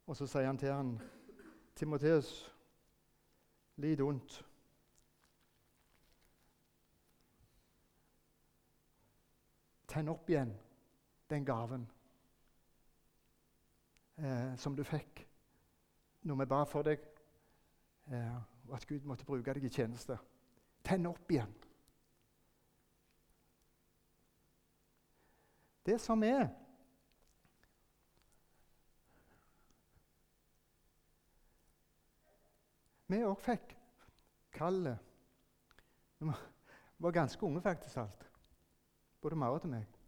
Og 0.06 0.16
så 0.16 0.26
sier 0.26 0.46
han 0.46 0.58
til 0.58 0.72
han, 0.72 0.94
Timoteus, 1.76 2.54
lid 3.76 4.00
ondt. 4.00 4.38
Tenn 9.88 10.08
opp 10.08 10.30
igjen 10.30 10.56
den 11.30 11.44
gaven 11.44 11.84
eh, 14.16 14.56
som 14.56 14.76
du 14.76 14.82
fikk 14.88 15.28
når 16.22 16.38
vi 16.42 16.46
ba 16.46 16.62
for 16.68 16.86
deg, 16.86 17.02
eh, 18.12 18.36
og 18.68 18.76
at 18.76 18.86
Gud 18.86 19.06
måtte 19.08 19.26
bruke 19.26 19.54
deg 19.54 19.64
i 19.64 19.72
tjeneste. 19.72 20.18
Tenn 20.84 21.06
opp 21.10 21.30
igjen. 21.30 21.54
Det 25.86 25.98
som 26.00 26.22
er 26.22 26.50
Vi 33.12 33.18
òg 33.28 33.36
fikk 33.44 33.74
kallet. 34.56 34.96
Vi 36.16 36.30
var 37.04 37.12
ganske 37.12 37.44
unge, 37.44 37.60
faktisk, 37.60 37.98
alt. 38.00 38.22
Både 39.20 39.36
Marit 39.36 39.66
og 39.68 39.74
meg. 39.74 40.01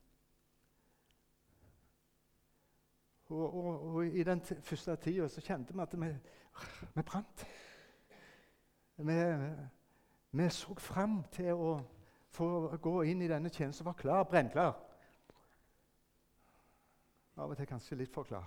Og, 3.35 3.55
og, 3.55 3.95
og, 3.95 4.07
I 4.07 4.23
den 4.23 4.41
første 4.41 4.97
tida 4.97 5.29
så 5.29 5.43
kjente 5.43 5.75
vi 5.75 5.83
at 5.83 5.95
vi, 6.01 6.09
vi 6.95 7.03
brant. 7.03 7.47
Vi, 8.97 9.17
vi 10.31 10.51
så 10.51 10.75
fram 10.79 11.25
til 11.35 11.51
å 11.53 11.73
få 12.35 12.77
gå 12.83 13.03
inn 13.11 13.23
i 13.23 13.31
denne 13.31 13.51
tjenesten 13.51 13.83
og 13.83 13.91
var 13.91 13.99
klar, 13.99 14.29
brennklar. 14.31 14.77
Av 17.35 17.51
og 17.51 17.57
til 17.59 17.67
kanskje 17.67 17.99
litt 17.99 18.15
for 18.15 18.29
klar. 18.29 18.47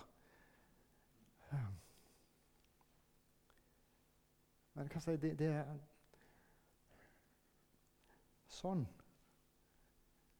Men 4.73 4.85
jeg 4.85 4.91
kan 4.93 5.03
si 5.03 5.17
det, 5.17 5.35
det 5.39 5.51
er 5.51 5.77
Sånn 8.57 8.87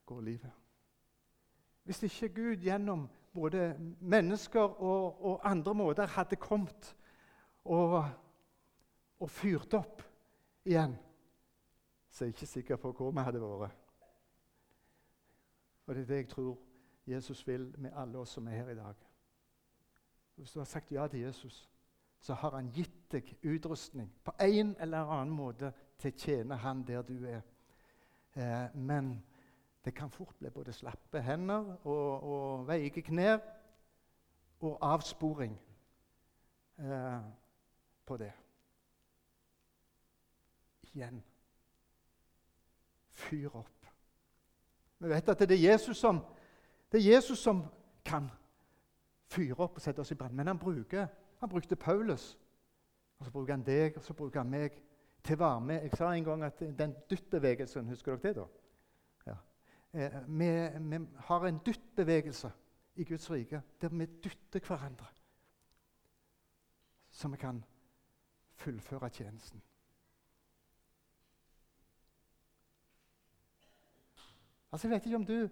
går 0.07 0.21
livet. 0.25 0.53
Hvis 1.83 2.01
ikke 2.07 2.29
Gud 2.33 2.63
gjennom 2.65 3.03
både 3.37 3.71
mennesker 4.01 4.81
og, 4.81 5.25
og 5.25 5.41
andre 5.45 5.73
måter 5.77 6.09
hadde 6.17 6.39
kommet 6.41 6.93
og, 7.65 8.01
og 9.21 9.29
fyrt 9.29 9.77
opp 9.77 10.01
igjen 10.67 10.97
så 12.17 12.25
jeg 12.25 12.29
er 12.29 12.33
ikke 12.33 12.45
sikker 12.45 12.75
på 12.81 12.91
hvor 12.91 13.11
vi 13.11 13.21
hadde 13.21 13.41
vært. 13.41 13.83
Og 15.85 15.95
Det 15.95 16.01
er 16.01 16.05
det 16.05 16.15
jeg 16.15 16.29
tror 16.29 16.57
Jesus 17.07 17.47
vil 17.47 17.75
med 17.77 17.91
alle 17.95 18.17
oss 18.17 18.29
som 18.29 18.47
er 18.47 18.51
her 18.51 18.69
i 18.69 18.75
dag. 18.75 18.95
Hvis 20.35 20.51
du 20.51 20.59
har 20.59 20.65
sagt 20.65 20.91
ja 20.91 21.07
til 21.07 21.19
Jesus, 21.19 21.69
så 22.19 22.33
har 22.33 22.55
han 22.55 22.71
gitt 22.73 23.11
deg 23.11 23.37
utrustning 23.43 24.09
på 24.23 24.31
en 24.39 24.75
eller 24.79 24.97
annen 25.05 25.35
måte 25.35 25.71
til 25.99 26.11
å 26.11 26.17
tjene 26.17 26.57
han 26.57 26.81
der 26.87 27.01
du 27.05 27.25
er. 27.25 27.41
Eh, 28.33 28.75
men 28.75 29.23
det 29.87 29.95
kan 29.95 30.09
fort 30.11 30.35
bli 30.39 30.49
både 30.49 30.73
slappe 30.73 31.21
hender 31.23 31.77
og, 31.87 32.23
og 32.23 32.67
veike 32.67 33.01
knær 33.01 33.37
og 34.59 34.77
avsporing 34.81 35.53
eh, 36.79 37.21
på 38.05 38.17
det. 38.17 38.31
Igjen 40.91 41.23
fyr 43.15 43.55
opp. 43.55 43.87
Vi 44.99 45.09
vet 45.09 45.29
at 45.29 45.39
det 45.39 45.55
er 45.55 45.71
Jesus 45.71 45.97
som, 45.97 46.19
er 46.91 46.99
Jesus 46.99 47.39
som 47.39 47.63
kan 48.05 48.27
fyre 49.31 49.55
opp 49.55 49.79
og 49.79 49.81
sette 49.81 50.03
oss 50.03 50.11
i 50.11 50.19
brann. 50.19 50.35
Men 50.35 50.51
han, 50.51 50.59
bruker, 50.59 51.07
han 51.39 51.49
brukte 51.49 51.75
Paulus. 51.75 52.37
Og 53.19 53.25
så 53.25 53.31
bruker 53.31 53.53
han 53.53 53.63
deg, 53.63 53.97
og 53.97 54.03
så 54.03 54.13
bruker 54.13 54.43
han 54.43 54.51
meg 54.51 54.81
til 55.23 55.39
å 55.39 55.45
være 55.45 55.61
med. 55.61 55.81
Jeg 55.87 55.97
sa 55.97 56.11
en 56.11 56.27
gang 56.27 56.43
at 56.43 56.59
den 56.59 56.95
dyttbevegelsen 57.09 57.87
Husker 57.87 58.17
dere 58.17 58.33
det? 58.33 58.41
da? 58.41 58.66
Eh, 59.97 60.11
vi, 60.27 60.69
vi, 60.79 61.07
har 61.17 61.45
en 61.47 61.61
dyttbevegelse 61.65 62.51
i 62.95 63.03
Guds 63.03 63.31
rike 63.31 63.61
der 63.81 63.89
vi 63.89 64.05
dytter 64.05 64.59
hverandre. 64.59 65.05
Så 67.09 67.27
vi 67.27 67.37
kan 67.37 67.63
fullføre 68.55 69.09
tjenesten. 69.09 69.61
Altså, 74.71 74.87
Jeg 74.87 74.95
vet 74.95 75.05
ikke 75.05 75.15
om 75.15 75.25
du, 75.25 75.49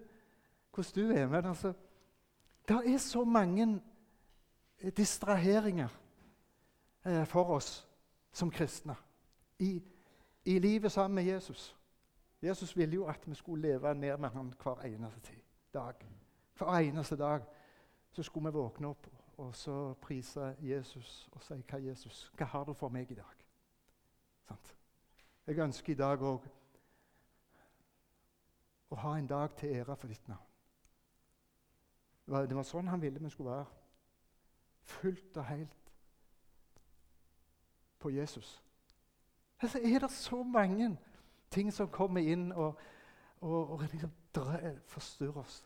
hvordan 0.74 0.92
du 0.94 1.10
er, 1.10 1.26
men 1.26 1.44
altså, 1.44 1.72
det 2.68 2.94
er 2.94 2.98
så 2.98 3.24
mange 3.24 3.82
eh, 4.78 4.92
distraheringer 4.96 5.88
eh, 7.06 7.26
for 7.26 7.44
oss 7.44 7.88
som 8.32 8.50
kristne 8.50 8.96
i, 9.58 9.82
i, 10.44 10.58
livet 10.58 10.92
sammen 10.92 11.14
med 11.14 11.24
Jesus. 11.24 11.75
Jesus 12.46 12.76
ville 12.76 12.94
jo 12.94 13.06
at 13.06 13.28
vi 13.28 13.34
skulle 13.34 13.68
leve 13.68 13.94
ned 13.94 14.16
med 14.16 14.28
ham 14.28 14.52
hver 14.62 14.80
eneste 14.84 15.32
dag. 15.74 15.94
Hver 16.58 16.78
eneste 16.78 17.16
dag 17.16 17.42
så 18.10 18.22
skulle 18.22 18.48
vi 18.48 18.52
våkne 18.52 18.88
opp 18.88 19.06
og 19.36 19.56
så 19.56 19.94
prise 20.00 20.56
Jesus 20.60 21.28
og 21.32 21.42
si 21.42 21.58
hva 21.68 21.78
Jesus, 21.78 22.32
hva 22.36 22.46
har 22.48 22.64
du 22.64 22.72
for 22.72 22.88
meg 22.88 23.10
i 23.10 23.14
dag? 23.18 23.42
Sant? 24.48 24.76
Jeg 25.46 25.58
ønsker 25.58 25.92
i 25.92 25.98
dag 25.98 26.22
òg 26.22 26.46
å 28.90 28.96
ha 29.02 29.16
en 29.18 29.26
dag 29.26 29.56
til 29.58 29.74
ære 29.76 29.96
for 29.96 30.08
ditt 30.08 30.28
navn. 30.28 30.46
Det 32.26 32.32
var, 32.32 32.46
det 32.46 32.56
var 32.56 32.66
sånn 32.66 32.88
han 32.88 33.02
ville 33.02 33.22
vi 33.22 33.30
skulle 33.30 33.52
være. 33.52 33.66
Fullt 34.86 35.36
og 35.36 35.44
helt 35.50 35.92
på 37.98 38.10
Jesus. 38.10 38.62
Altså 39.60 39.78
er 39.82 39.98
det 39.98 40.10
så 40.10 40.42
mange 40.42 40.96
ting 41.50 41.72
som 41.72 41.88
kommer 41.88 42.20
inn 42.20 42.52
og, 42.52 42.78
og, 43.40 43.70
og 43.70 43.80
liksom 43.80 44.10
forstyrrer 44.86 45.40
oss. 45.40 45.64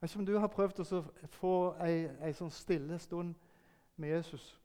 Jeg 0.00 0.02
vet 0.02 0.10
ikke 0.10 0.20
om 0.20 0.26
du 0.26 0.38
har 0.38 0.52
prøvd 0.52 0.80
å 0.80 1.02
få 1.32 1.54
ei, 1.80 2.08
ei 2.20 2.32
sånn 2.36 2.50
stille 2.52 2.98
stund 2.98 3.34
med 3.96 4.08
Jesus. 4.08 4.60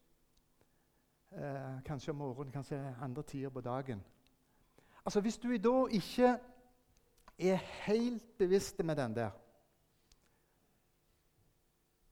Eh, 1.31 1.81
kanskje 1.85 2.11
om 2.11 2.17
morgenen, 2.17 2.51
kanskje 2.51 2.79
andre 3.01 3.23
tider 3.23 3.49
på 3.49 3.61
dagen. 3.61 4.01
Altså 5.05 5.21
Hvis 5.21 5.37
du 5.37 5.51
da 5.57 5.85
ikke 5.91 6.39
er 7.37 7.55
helt 7.85 8.37
bevisst 8.37 8.83
med 8.83 8.95
den 8.95 9.15
der 9.15 9.29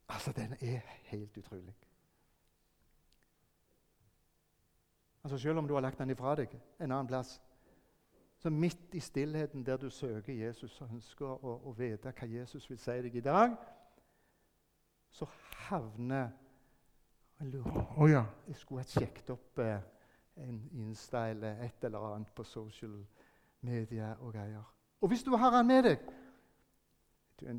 Altså, 0.10 0.32
den 0.32 0.54
er 0.54 0.80
helt 1.04 1.38
utrolig. 1.38 1.76
Altså 5.23 5.38
Selv 5.38 5.58
om 5.58 5.67
du 5.67 5.73
har 5.73 5.82
lagt 5.82 6.00
den 6.00 6.10
ifra 6.10 6.36
deg 6.36 6.54
en 6.80 6.91
annen 6.91 7.08
plass, 7.08 7.41
så 8.38 8.50
midt 8.50 8.95
i 8.95 9.00
stillheten 9.00 9.65
der 9.65 9.78
du 9.78 9.89
søker 9.89 10.34
Jesus 10.34 10.82
og 10.82 10.89
ønsker 10.93 11.26
å, 11.26 11.54
å 11.69 11.71
vite 11.78 12.13
hva 12.13 12.28
Jesus 12.30 12.69
vil 12.69 12.80
si 12.80 12.97
deg 13.02 13.15
i 13.15 13.23
dag, 13.26 13.56
så 15.10 15.28
havner 15.67 16.30
Å 17.38 18.02
oh 18.02 18.08
ja, 18.10 18.23
jeg 18.47 18.58
skulle 18.58 18.82
ha 18.82 18.89
sjekket 18.89 19.28
opp 19.30 19.60
eh, 19.62 19.82
en 20.41 20.56
Insta 20.73 21.28
eller 21.30 21.60
et 21.62 21.84
eller 21.86 22.06
annet 22.08 22.32
på 22.34 22.43
social 22.43 22.95
media 23.62 24.15
og 24.19 24.32
greier. 24.34 24.63
Og 25.02 25.12
hvis 25.12 25.21
du 25.23 25.36
har 25.36 25.54
han 25.54 25.67
med 25.67 25.84
deg 25.86 26.08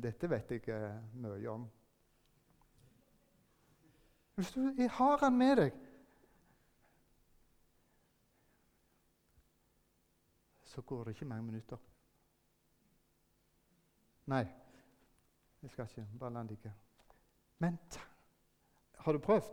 Dette 0.03 0.27
vet 0.27 0.49
jeg 0.51 0.65
eh, 0.75 0.97
mye 1.15 1.47
om. 1.47 1.61
Hvis 4.35 4.51
du 4.51 4.67
har 4.97 5.23
han 5.23 5.37
med 5.39 5.55
deg 5.61 5.77
Så 10.79 10.83
går 10.83 11.03
det 11.03 11.09
ikke 11.09 11.25
mange 11.25 11.43
minutter. 11.43 11.77
Nei, 14.25 14.47
jeg 15.61 15.69
skal 15.69 15.83
ikke. 15.83 16.07
Bare 16.19 16.33
la 16.33 16.39
den 16.39 16.47
ligge. 16.47 16.73
Men 17.57 17.79
har 18.97 19.11
du 19.11 19.19
prøvd? 19.19 19.43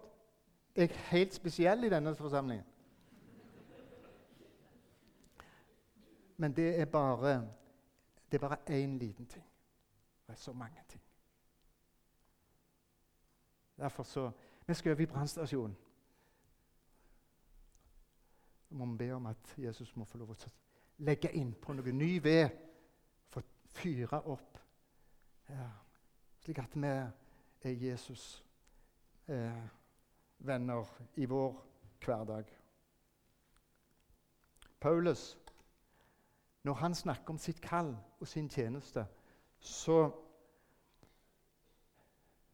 Jeg 0.77 0.85
er 0.85 0.95
helt 0.95 1.35
spesiell 1.35 1.85
i 1.85 1.89
denne 1.89 2.15
forsamlingen. 2.15 2.67
Men 6.37 6.57
det 6.57 6.81
er 6.81 6.85
bare 6.85 7.35
det 8.31 8.43
er 8.43 8.49
bare 8.49 8.85
én 8.85 8.99
liten 8.99 9.27
ting. 9.27 9.47
Det 10.27 10.33
er 10.33 10.37
så 10.37 10.53
mange 10.53 10.81
ting. 10.89 11.03
Derfor 13.77 14.03
så 14.03 14.31
Vi 14.67 14.75
skal 14.75 14.93
over 14.93 15.01
i 15.01 15.07
brannstasjonen. 15.07 15.77
må 18.71 18.87
vi 18.87 18.97
be 18.97 19.13
om 19.13 19.27
at 19.27 19.55
Jesus 19.59 19.97
må 19.97 20.05
få 20.05 20.19
lov 20.19 20.35
til 20.35 20.51
å 20.51 20.66
legge 20.99 21.33
inn 21.33 21.55
på 21.61 21.75
noe 21.77 21.93
ny 21.93 22.17
ved. 22.25 22.49
For 23.33 23.43
å 23.43 23.73
fyre 23.77 24.21
opp. 24.25 24.61
Ja, 25.51 25.71
slik 26.43 26.59
at 26.63 26.77
vi 26.77 26.91
er 26.91 27.81
Jesus 27.83 28.45
eh, 29.29 29.65
venner 30.39 30.87
i 31.17 31.27
vår 31.31 31.59
hverdag. 32.03 32.51
Paulus 34.81 35.37
når 36.67 36.75
han 36.75 36.95
snakker 36.95 37.31
om 37.31 37.39
sitt 37.39 37.61
kall 37.63 37.97
og 38.21 38.29
sin 38.29 38.49
tjeneste, 38.51 39.07
så, 39.59 40.11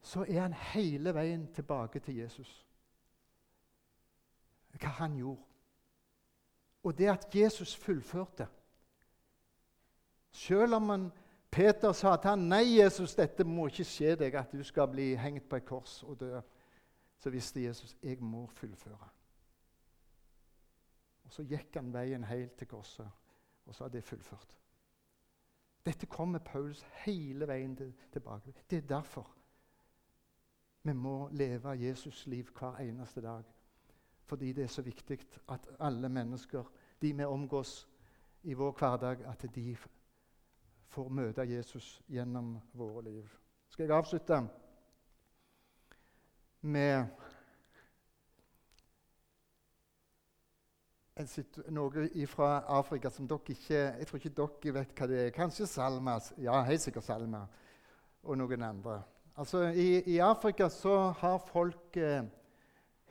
så 0.00 0.24
er 0.28 0.40
han 0.40 0.52
hele 0.52 1.14
veien 1.14 1.46
tilbake 1.54 2.00
til 2.04 2.18
Jesus. 2.20 2.50
Hva 4.76 4.92
han 4.98 5.16
gjorde. 5.16 5.51
Og 6.82 6.98
det 6.98 7.08
at 7.08 7.34
Jesus 7.34 7.76
fullførte. 7.76 8.46
Selv 10.30 10.74
om 10.74 10.88
han, 10.88 11.12
Peter 11.50 11.92
sa 11.92 12.16
til 12.16 12.30
han, 12.30 12.48
'Nei, 12.48 12.80
Jesus, 12.80 13.14
dette 13.14 13.44
må 13.44 13.66
ikke 13.66 13.84
skje 13.84 14.16
deg, 14.16 14.34
at 14.34 14.52
du 14.52 14.62
skal 14.62 14.88
bli 14.88 15.14
hengt 15.14 15.48
på 15.48 15.56
et 15.56 15.64
kors 15.64 16.02
og 16.02 16.20
dø', 16.20 16.40
så 17.18 17.30
visste 17.30 17.64
Jesus 17.64 17.96
'Jeg 18.02 18.18
må 18.20 18.46
fullføre'. 18.46 19.10
Og 21.24 21.32
Så 21.32 21.42
gikk 21.42 21.74
han 21.74 21.92
veien 21.92 22.24
helt 22.24 22.56
til 22.56 22.66
korset 22.66 23.10
og 23.66 23.74
så 23.74 23.84
er 23.84 23.88
det 23.88 24.04
fullført. 24.04 24.58
Dette 25.86 26.06
kommer 26.06 26.38
Paulus 26.38 26.84
hele 27.04 27.48
veien 27.48 27.94
tilbake. 28.12 28.54
Det 28.70 28.78
er 28.78 28.86
derfor 28.86 29.34
vi 30.82 30.92
må 30.92 31.28
leve 31.28 31.72
Jesus' 31.72 32.24
liv 32.26 32.48
hver 32.58 32.76
eneste 32.76 33.22
dag. 33.22 33.42
Fordi 34.32 34.52
det 34.52 34.64
er 34.64 34.68
så 34.72 34.82
viktig 34.82 35.18
at 35.52 35.66
alle 35.78 36.08
mennesker, 36.08 36.64
de 37.02 37.12
vi 37.12 37.24
omgås 37.24 37.88
i 38.42 38.54
vår 38.54 38.72
hverdag, 38.78 39.26
at 39.28 39.44
de 39.54 39.76
får 40.88 41.08
møte 41.12 41.44
Jesus 41.44 42.00
gjennom 42.08 42.54
våre 42.72 43.02
liv. 43.04 43.28
Skal 43.68 43.84
jeg 43.84 43.96
avslutte 43.96 44.40
med 46.60 47.04
noe 51.68 52.08
fra 52.26 52.50
Afrika 52.80 53.12
som 53.12 53.28
dere 53.28 53.52
ikke 53.52 53.74
Jeg 53.74 54.06
tror 54.06 54.24
ikke 54.24 54.36
dere 54.40 54.78
vet 54.80 54.96
hva 54.96 55.12
det 55.12 55.24
er. 55.26 55.32
Kanskje 55.36 55.66
Salma. 55.66 56.20
Ja, 56.40 56.62
helt 56.64 56.80
sikkert 56.80 57.04
Salma. 57.04 57.44
Og 58.22 58.38
noen 58.40 58.62
andre. 58.62 59.02
Altså, 59.36 59.66
i, 59.68 60.00
i 60.06 60.22
Afrika 60.24 60.72
så 60.72 61.10
har 61.20 61.44
folk 61.52 61.96
eh, 62.00 62.24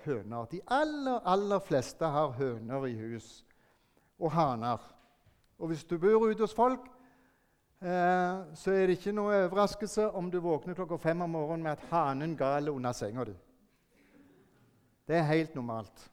høner. 0.06 0.46
De 0.52 0.62
aller, 0.68 1.20
aller 1.26 1.60
fleste 1.60 2.06
har 2.06 2.34
høner 2.38 2.88
i 2.88 2.96
hus. 3.00 3.46
Og 4.20 4.32
haner. 4.32 4.82
Og 5.60 5.72
hvis 5.72 5.84
du 5.86 5.98
bor 6.02 6.28
ute 6.28 6.44
hos 6.44 6.56
folk, 6.58 6.86
eh, 7.82 8.42
så 8.58 8.74
er 8.74 8.88
det 8.88 8.98
ikke 8.98 9.14
noe 9.14 9.44
overraskelse 9.46 10.10
om 10.18 10.30
du 10.32 10.40
våkner 10.42 10.78
klokka 10.78 10.98
fem 11.02 11.22
om 11.22 11.34
morgenen 11.38 11.66
med 11.66 11.72
at 11.78 11.88
hanen 11.92 12.38
gal 12.38 12.70
under 12.70 12.94
senga 12.98 13.26
di. 13.30 13.36
Det 15.08 15.18
er 15.18 15.30
helt 15.30 15.56
normalt. 15.56 16.12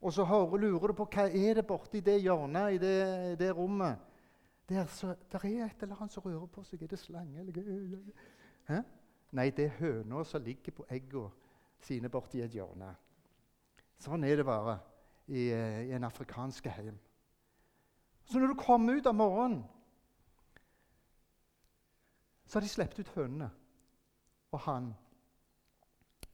Og 0.00 0.12
så 0.12 0.24
lurer 0.24 0.86
du 0.86 0.94
på 0.94 1.08
hva 1.10 1.26
er 1.26 1.58
det 1.58 1.66
borti 1.66 2.00
det 2.00 2.20
hjørnet 2.22 2.76
i 2.76 2.78
det, 2.78 3.38
det 3.40 3.50
rommet. 3.56 3.98
Der, 4.68 4.86
så, 4.86 5.14
der 5.32 5.44
er 5.44 5.64
et 5.64 5.82
eller 5.82 5.96
annet 5.96 6.12
som 6.12 6.22
rører 6.22 6.46
på 6.46 6.62
seg. 6.62 6.82
Er 6.82 6.86
det 6.86 6.98
slange? 6.98 7.40
Eller? 7.40 7.98
Hæ? 8.68 8.82
Nei, 9.32 9.50
det 9.50 9.64
er 9.64 9.76
høna 9.80 10.24
som 10.24 10.44
ligger 10.44 10.72
på 10.76 10.86
eggene 10.92 11.30
sine 11.80 12.08
borti 12.08 12.42
et 12.42 12.54
hjørne. 12.54 12.90
Sånn 13.98 14.24
er 14.24 14.38
det 14.38 14.46
bare 14.46 14.78
i, 15.26 15.48
i 15.50 15.92
en 15.94 16.06
afrikansk 16.06 16.66
heim. 16.76 16.98
Så 18.28 18.38
når 18.38 18.52
du 18.52 18.60
kommer 18.60 18.98
ut 18.98 19.06
om 19.06 19.16
morgenen, 19.16 19.64
så 22.46 22.58
har 22.58 22.64
de 22.64 22.68
sluppet 22.68 22.98
ut 22.98 23.14
hønene 23.16 23.50
og 24.52 24.60
han. 24.64 24.92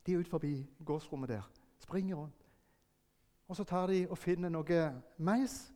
De 0.07 0.13
er 0.13 0.19
ut 0.19 0.31
forbi 0.31 0.55
gårdsrommet 0.85 1.29
der, 1.29 1.51
springer 1.79 2.17
rundt. 2.17 2.51
Og 3.49 3.57
så 3.57 3.65
tar 3.65 3.87
de 3.87 4.07
og 4.11 4.19
finner 4.19 4.49
noe 4.49 4.81
mais, 5.19 5.73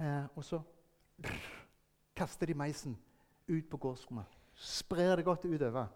eh, 0.00 0.24
og 0.34 0.44
så 0.44 0.62
brr, 1.22 1.44
kaster 2.16 2.46
de 2.46 2.54
meisen 2.54 2.96
ut 3.48 3.68
på 3.70 3.76
gårdsrommet. 3.76 4.26
Sprer 4.54 5.16
det 5.16 5.24
godt 5.24 5.44
utover. 5.44 5.86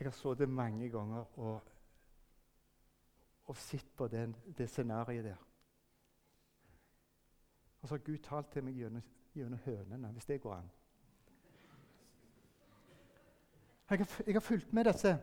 Jeg 0.00 0.06
har 0.06 0.10
sittet 0.10 0.48
mange 0.48 0.88
ganger 0.88 1.38
og, 1.38 1.60
og 3.44 3.56
sett 3.56 3.86
på 3.96 4.08
den, 4.08 4.36
det 4.58 4.70
scenarioet 4.70 5.24
der. 5.24 5.36
Og 7.80 7.88
så 7.88 7.94
har 7.94 8.04
Gud 8.04 8.18
talt 8.18 8.48
til 8.52 8.64
meg 8.64 8.74
gjennom, 8.80 9.58
hønene, 9.64 10.08
hvis 10.12 10.24
det 10.24 10.40
går 10.40 10.54
an. 10.54 10.70
Jeg 13.90 13.98
har, 13.98 14.22
jeg 14.26 14.34
har 14.34 14.40
fulgt 14.40 14.72
med 14.72 14.84
disse 14.84 15.18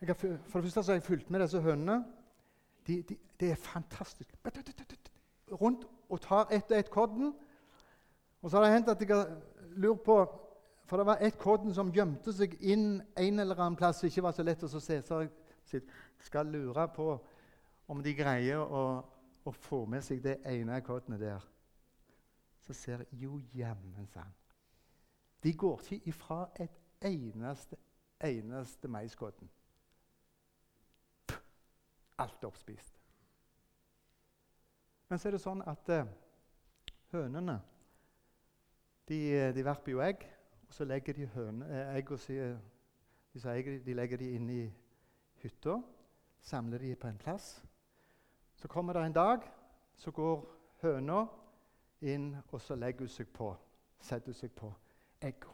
har, 0.00 0.14
For 0.14 0.60
det 0.60 0.72
første 0.72 0.92
har 0.92 0.92
jeg 0.92 1.02
fulgt 1.02 1.30
med 1.30 1.40
disse 1.40 1.60
hønene 1.60 2.04
de, 2.86 3.02
de, 3.02 3.16
det 3.40 3.50
er 3.50 3.54
fantastisk. 3.54 4.36
Rundt 5.52 5.86
og 6.08 6.20
tar 6.20 6.52
ett 6.52 6.70
og 6.70 6.78
ett 6.78 6.90
kodden. 6.90 7.34
Og 8.42 8.50
så 8.50 8.56
har 8.56 8.64
det 8.64 8.72
hendt 8.72 8.88
at 8.88 9.00
jeg 9.00 9.16
har 9.16 9.40
lurt 9.76 10.00
på 10.04 10.45
For 10.86 10.96
det 10.96 11.06
var 11.06 11.18
et 11.20 11.38
kodden 11.38 11.74
som 11.74 11.90
gjemte 11.92 12.32
seg 12.34 12.54
inn 12.62 13.00
en 13.18 13.42
eller 13.42 13.58
annen 13.58 13.78
plass 13.78 14.00
som 14.00 14.06
ikke 14.06 14.22
var 14.22 14.34
så 14.36 14.44
lett 14.46 14.62
å 14.62 14.70
se. 14.70 15.00
Så 15.02 15.20
jeg 15.72 15.82
skal 16.22 16.46
lure 16.46 16.86
på 16.94 17.08
om 17.90 18.02
de 18.02 18.14
greier 18.14 18.62
å, 18.62 18.84
å 19.42 19.54
få 19.66 19.82
med 19.90 20.04
seg 20.06 20.22
det 20.22 20.38
ene 20.46 20.78
koddet 20.86 21.18
der. 21.20 21.42
Så 22.66 22.74
ser 22.74 23.02
jeg 23.02 23.26
jo 23.26 23.40
jammen 23.54 24.06
sann. 24.14 24.30
De 25.42 25.52
går 25.54 25.82
ikke 25.82 26.10
ifra 26.10 26.38
et 26.58 26.78
eneste, 27.06 27.76
eneste 28.22 28.88
maiskodden. 28.90 29.50
Alt 32.18 32.46
oppspist. 32.46 32.94
Men 35.08 35.18
så 35.18 35.28
er 35.28 35.36
det 35.36 35.42
sånn 35.42 35.60
at 35.62 35.90
uh, 35.92 36.06
hønene 37.12 37.60
de, 39.06 39.18
de 39.54 39.62
verper 39.62 39.92
jo 39.92 40.00
egg, 40.02 40.24
og 40.68 40.74
så 40.74 40.84
legger 40.84 41.12
de 41.12 41.26
høne, 41.26 41.66
eh, 41.66 41.96
egg 41.96 42.10
disse 43.36 43.52
egg, 43.52 43.86
de 43.86 43.94
legger 43.94 44.16
de 44.16 44.30
inn 44.30 44.50
i 44.50 44.62
hytta. 45.42 45.82
Samler 46.40 46.78
de 46.78 46.94
på 46.96 47.08
en 47.08 47.18
plass. 47.18 47.64
Så 48.56 48.68
kommer 48.68 48.92
det 48.92 49.06
en 49.06 49.12
dag, 49.12 49.40
så 49.96 50.10
går 50.10 50.46
høna 50.82 51.26
inn, 52.00 52.36
og 52.48 52.60
så 52.60 52.74
legger 52.74 52.98
hun 52.98 53.08
seg 53.08 53.28
på, 53.28 53.50
setter 54.00 54.32
hun 54.32 54.38
seg 54.38 54.52
på 54.56 54.72
egga. 55.20 55.52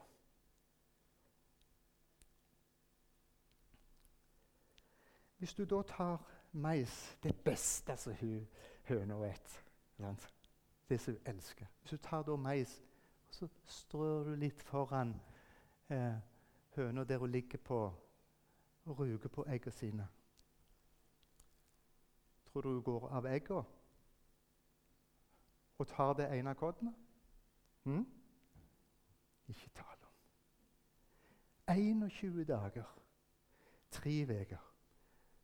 Hvis 5.39 5.55
du 5.55 5.65
da 5.65 5.83
tar 5.83 6.23
mais, 6.53 7.17
det 7.23 7.35
beste 7.45 7.97
som 7.97 8.15
høna 8.87 9.17
vet. 9.19 9.65
Det 10.89 11.01
som 11.01 11.15
hun 11.15 11.23
elsker. 11.27 11.67
Hvis 11.81 11.91
du 11.91 11.97
tar 11.97 12.23
da 12.23 12.37
mais, 12.37 12.83
så 13.33 13.49
strør 13.67 14.25
du 14.25 14.35
litt 14.37 14.63
foran 14.63 15.15
eh, 15.89 16.17
høna 16.77 17.05
der 17.05 17.19
hun 17.19 17.31
ligger 17.33 17.59
på 17.59 17.79
og 18.85 18.99
ruger 18.99 19.29
på 19.29 19.45
eggene 19.49 19.73
sine 19.73 20.09
Tror 22.47 22.61
du 22.61 22.69
hun 22.69 22.83
går 22.83 23.09
av 23.09 23.27
eggene 23.27 23.65
og 25.79 25.89
tar 25.89 26.13
det 26.15 26.29
ene 26.39 26.55
koddet? 26.55 26.93
Hm? 27.85 28.05
Ikke 29.49 29.71
tale 29.75 30.07
om. 30.07 30.15
21 31.69 32.45
dager, 32.45 32.85
tre 33.91 34.23
uker. 34.25 34.69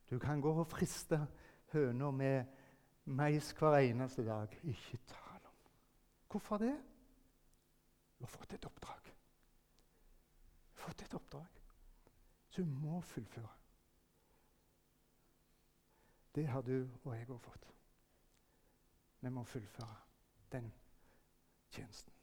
Du 0.09 0.19
kan 0.19 0.41
gå 0.41 0.53
og 0.53 0.67
friste 0.67 1.27
høna 1.73 2.11
med 2.11 2.45
mais 3.05 3.51
hver 3.59 3.77
eneste 3.77 4.25
dag. 4.25 4.59
Ikke 4.63 4.97
tale 5.07 5.45
om. 5.45 5.57
Hvorfor 6.29 6.57
det? 6.57 6.77
Du 8.19 8.23
har 8.23 8.27
fått 8.27 8.53
et 8.53 8.65
oppdrag. 8.65 9.03
Du 10.75 10.81
har 10.81 10.87
fått 10.89 11.01
et 11.01 11.13
oppdrag. 11.13 11.47
som 12.49 12.65
du 12.65 12.79
må 12.79 13.01
fullføre. 13.01 13.49
Det 16.35 16.47
har 16.47 16.61
du 16.61 16.89
og 17.03 17.15
jeg 17.15 17.29
òg 17.29 17.41
fått. 17.41 17.67
Vi 19.21 19.29
må 19.29 19.43
fullføre 19.43 19.95
den 20.51 20.71
tjenesten. 21.71 22.18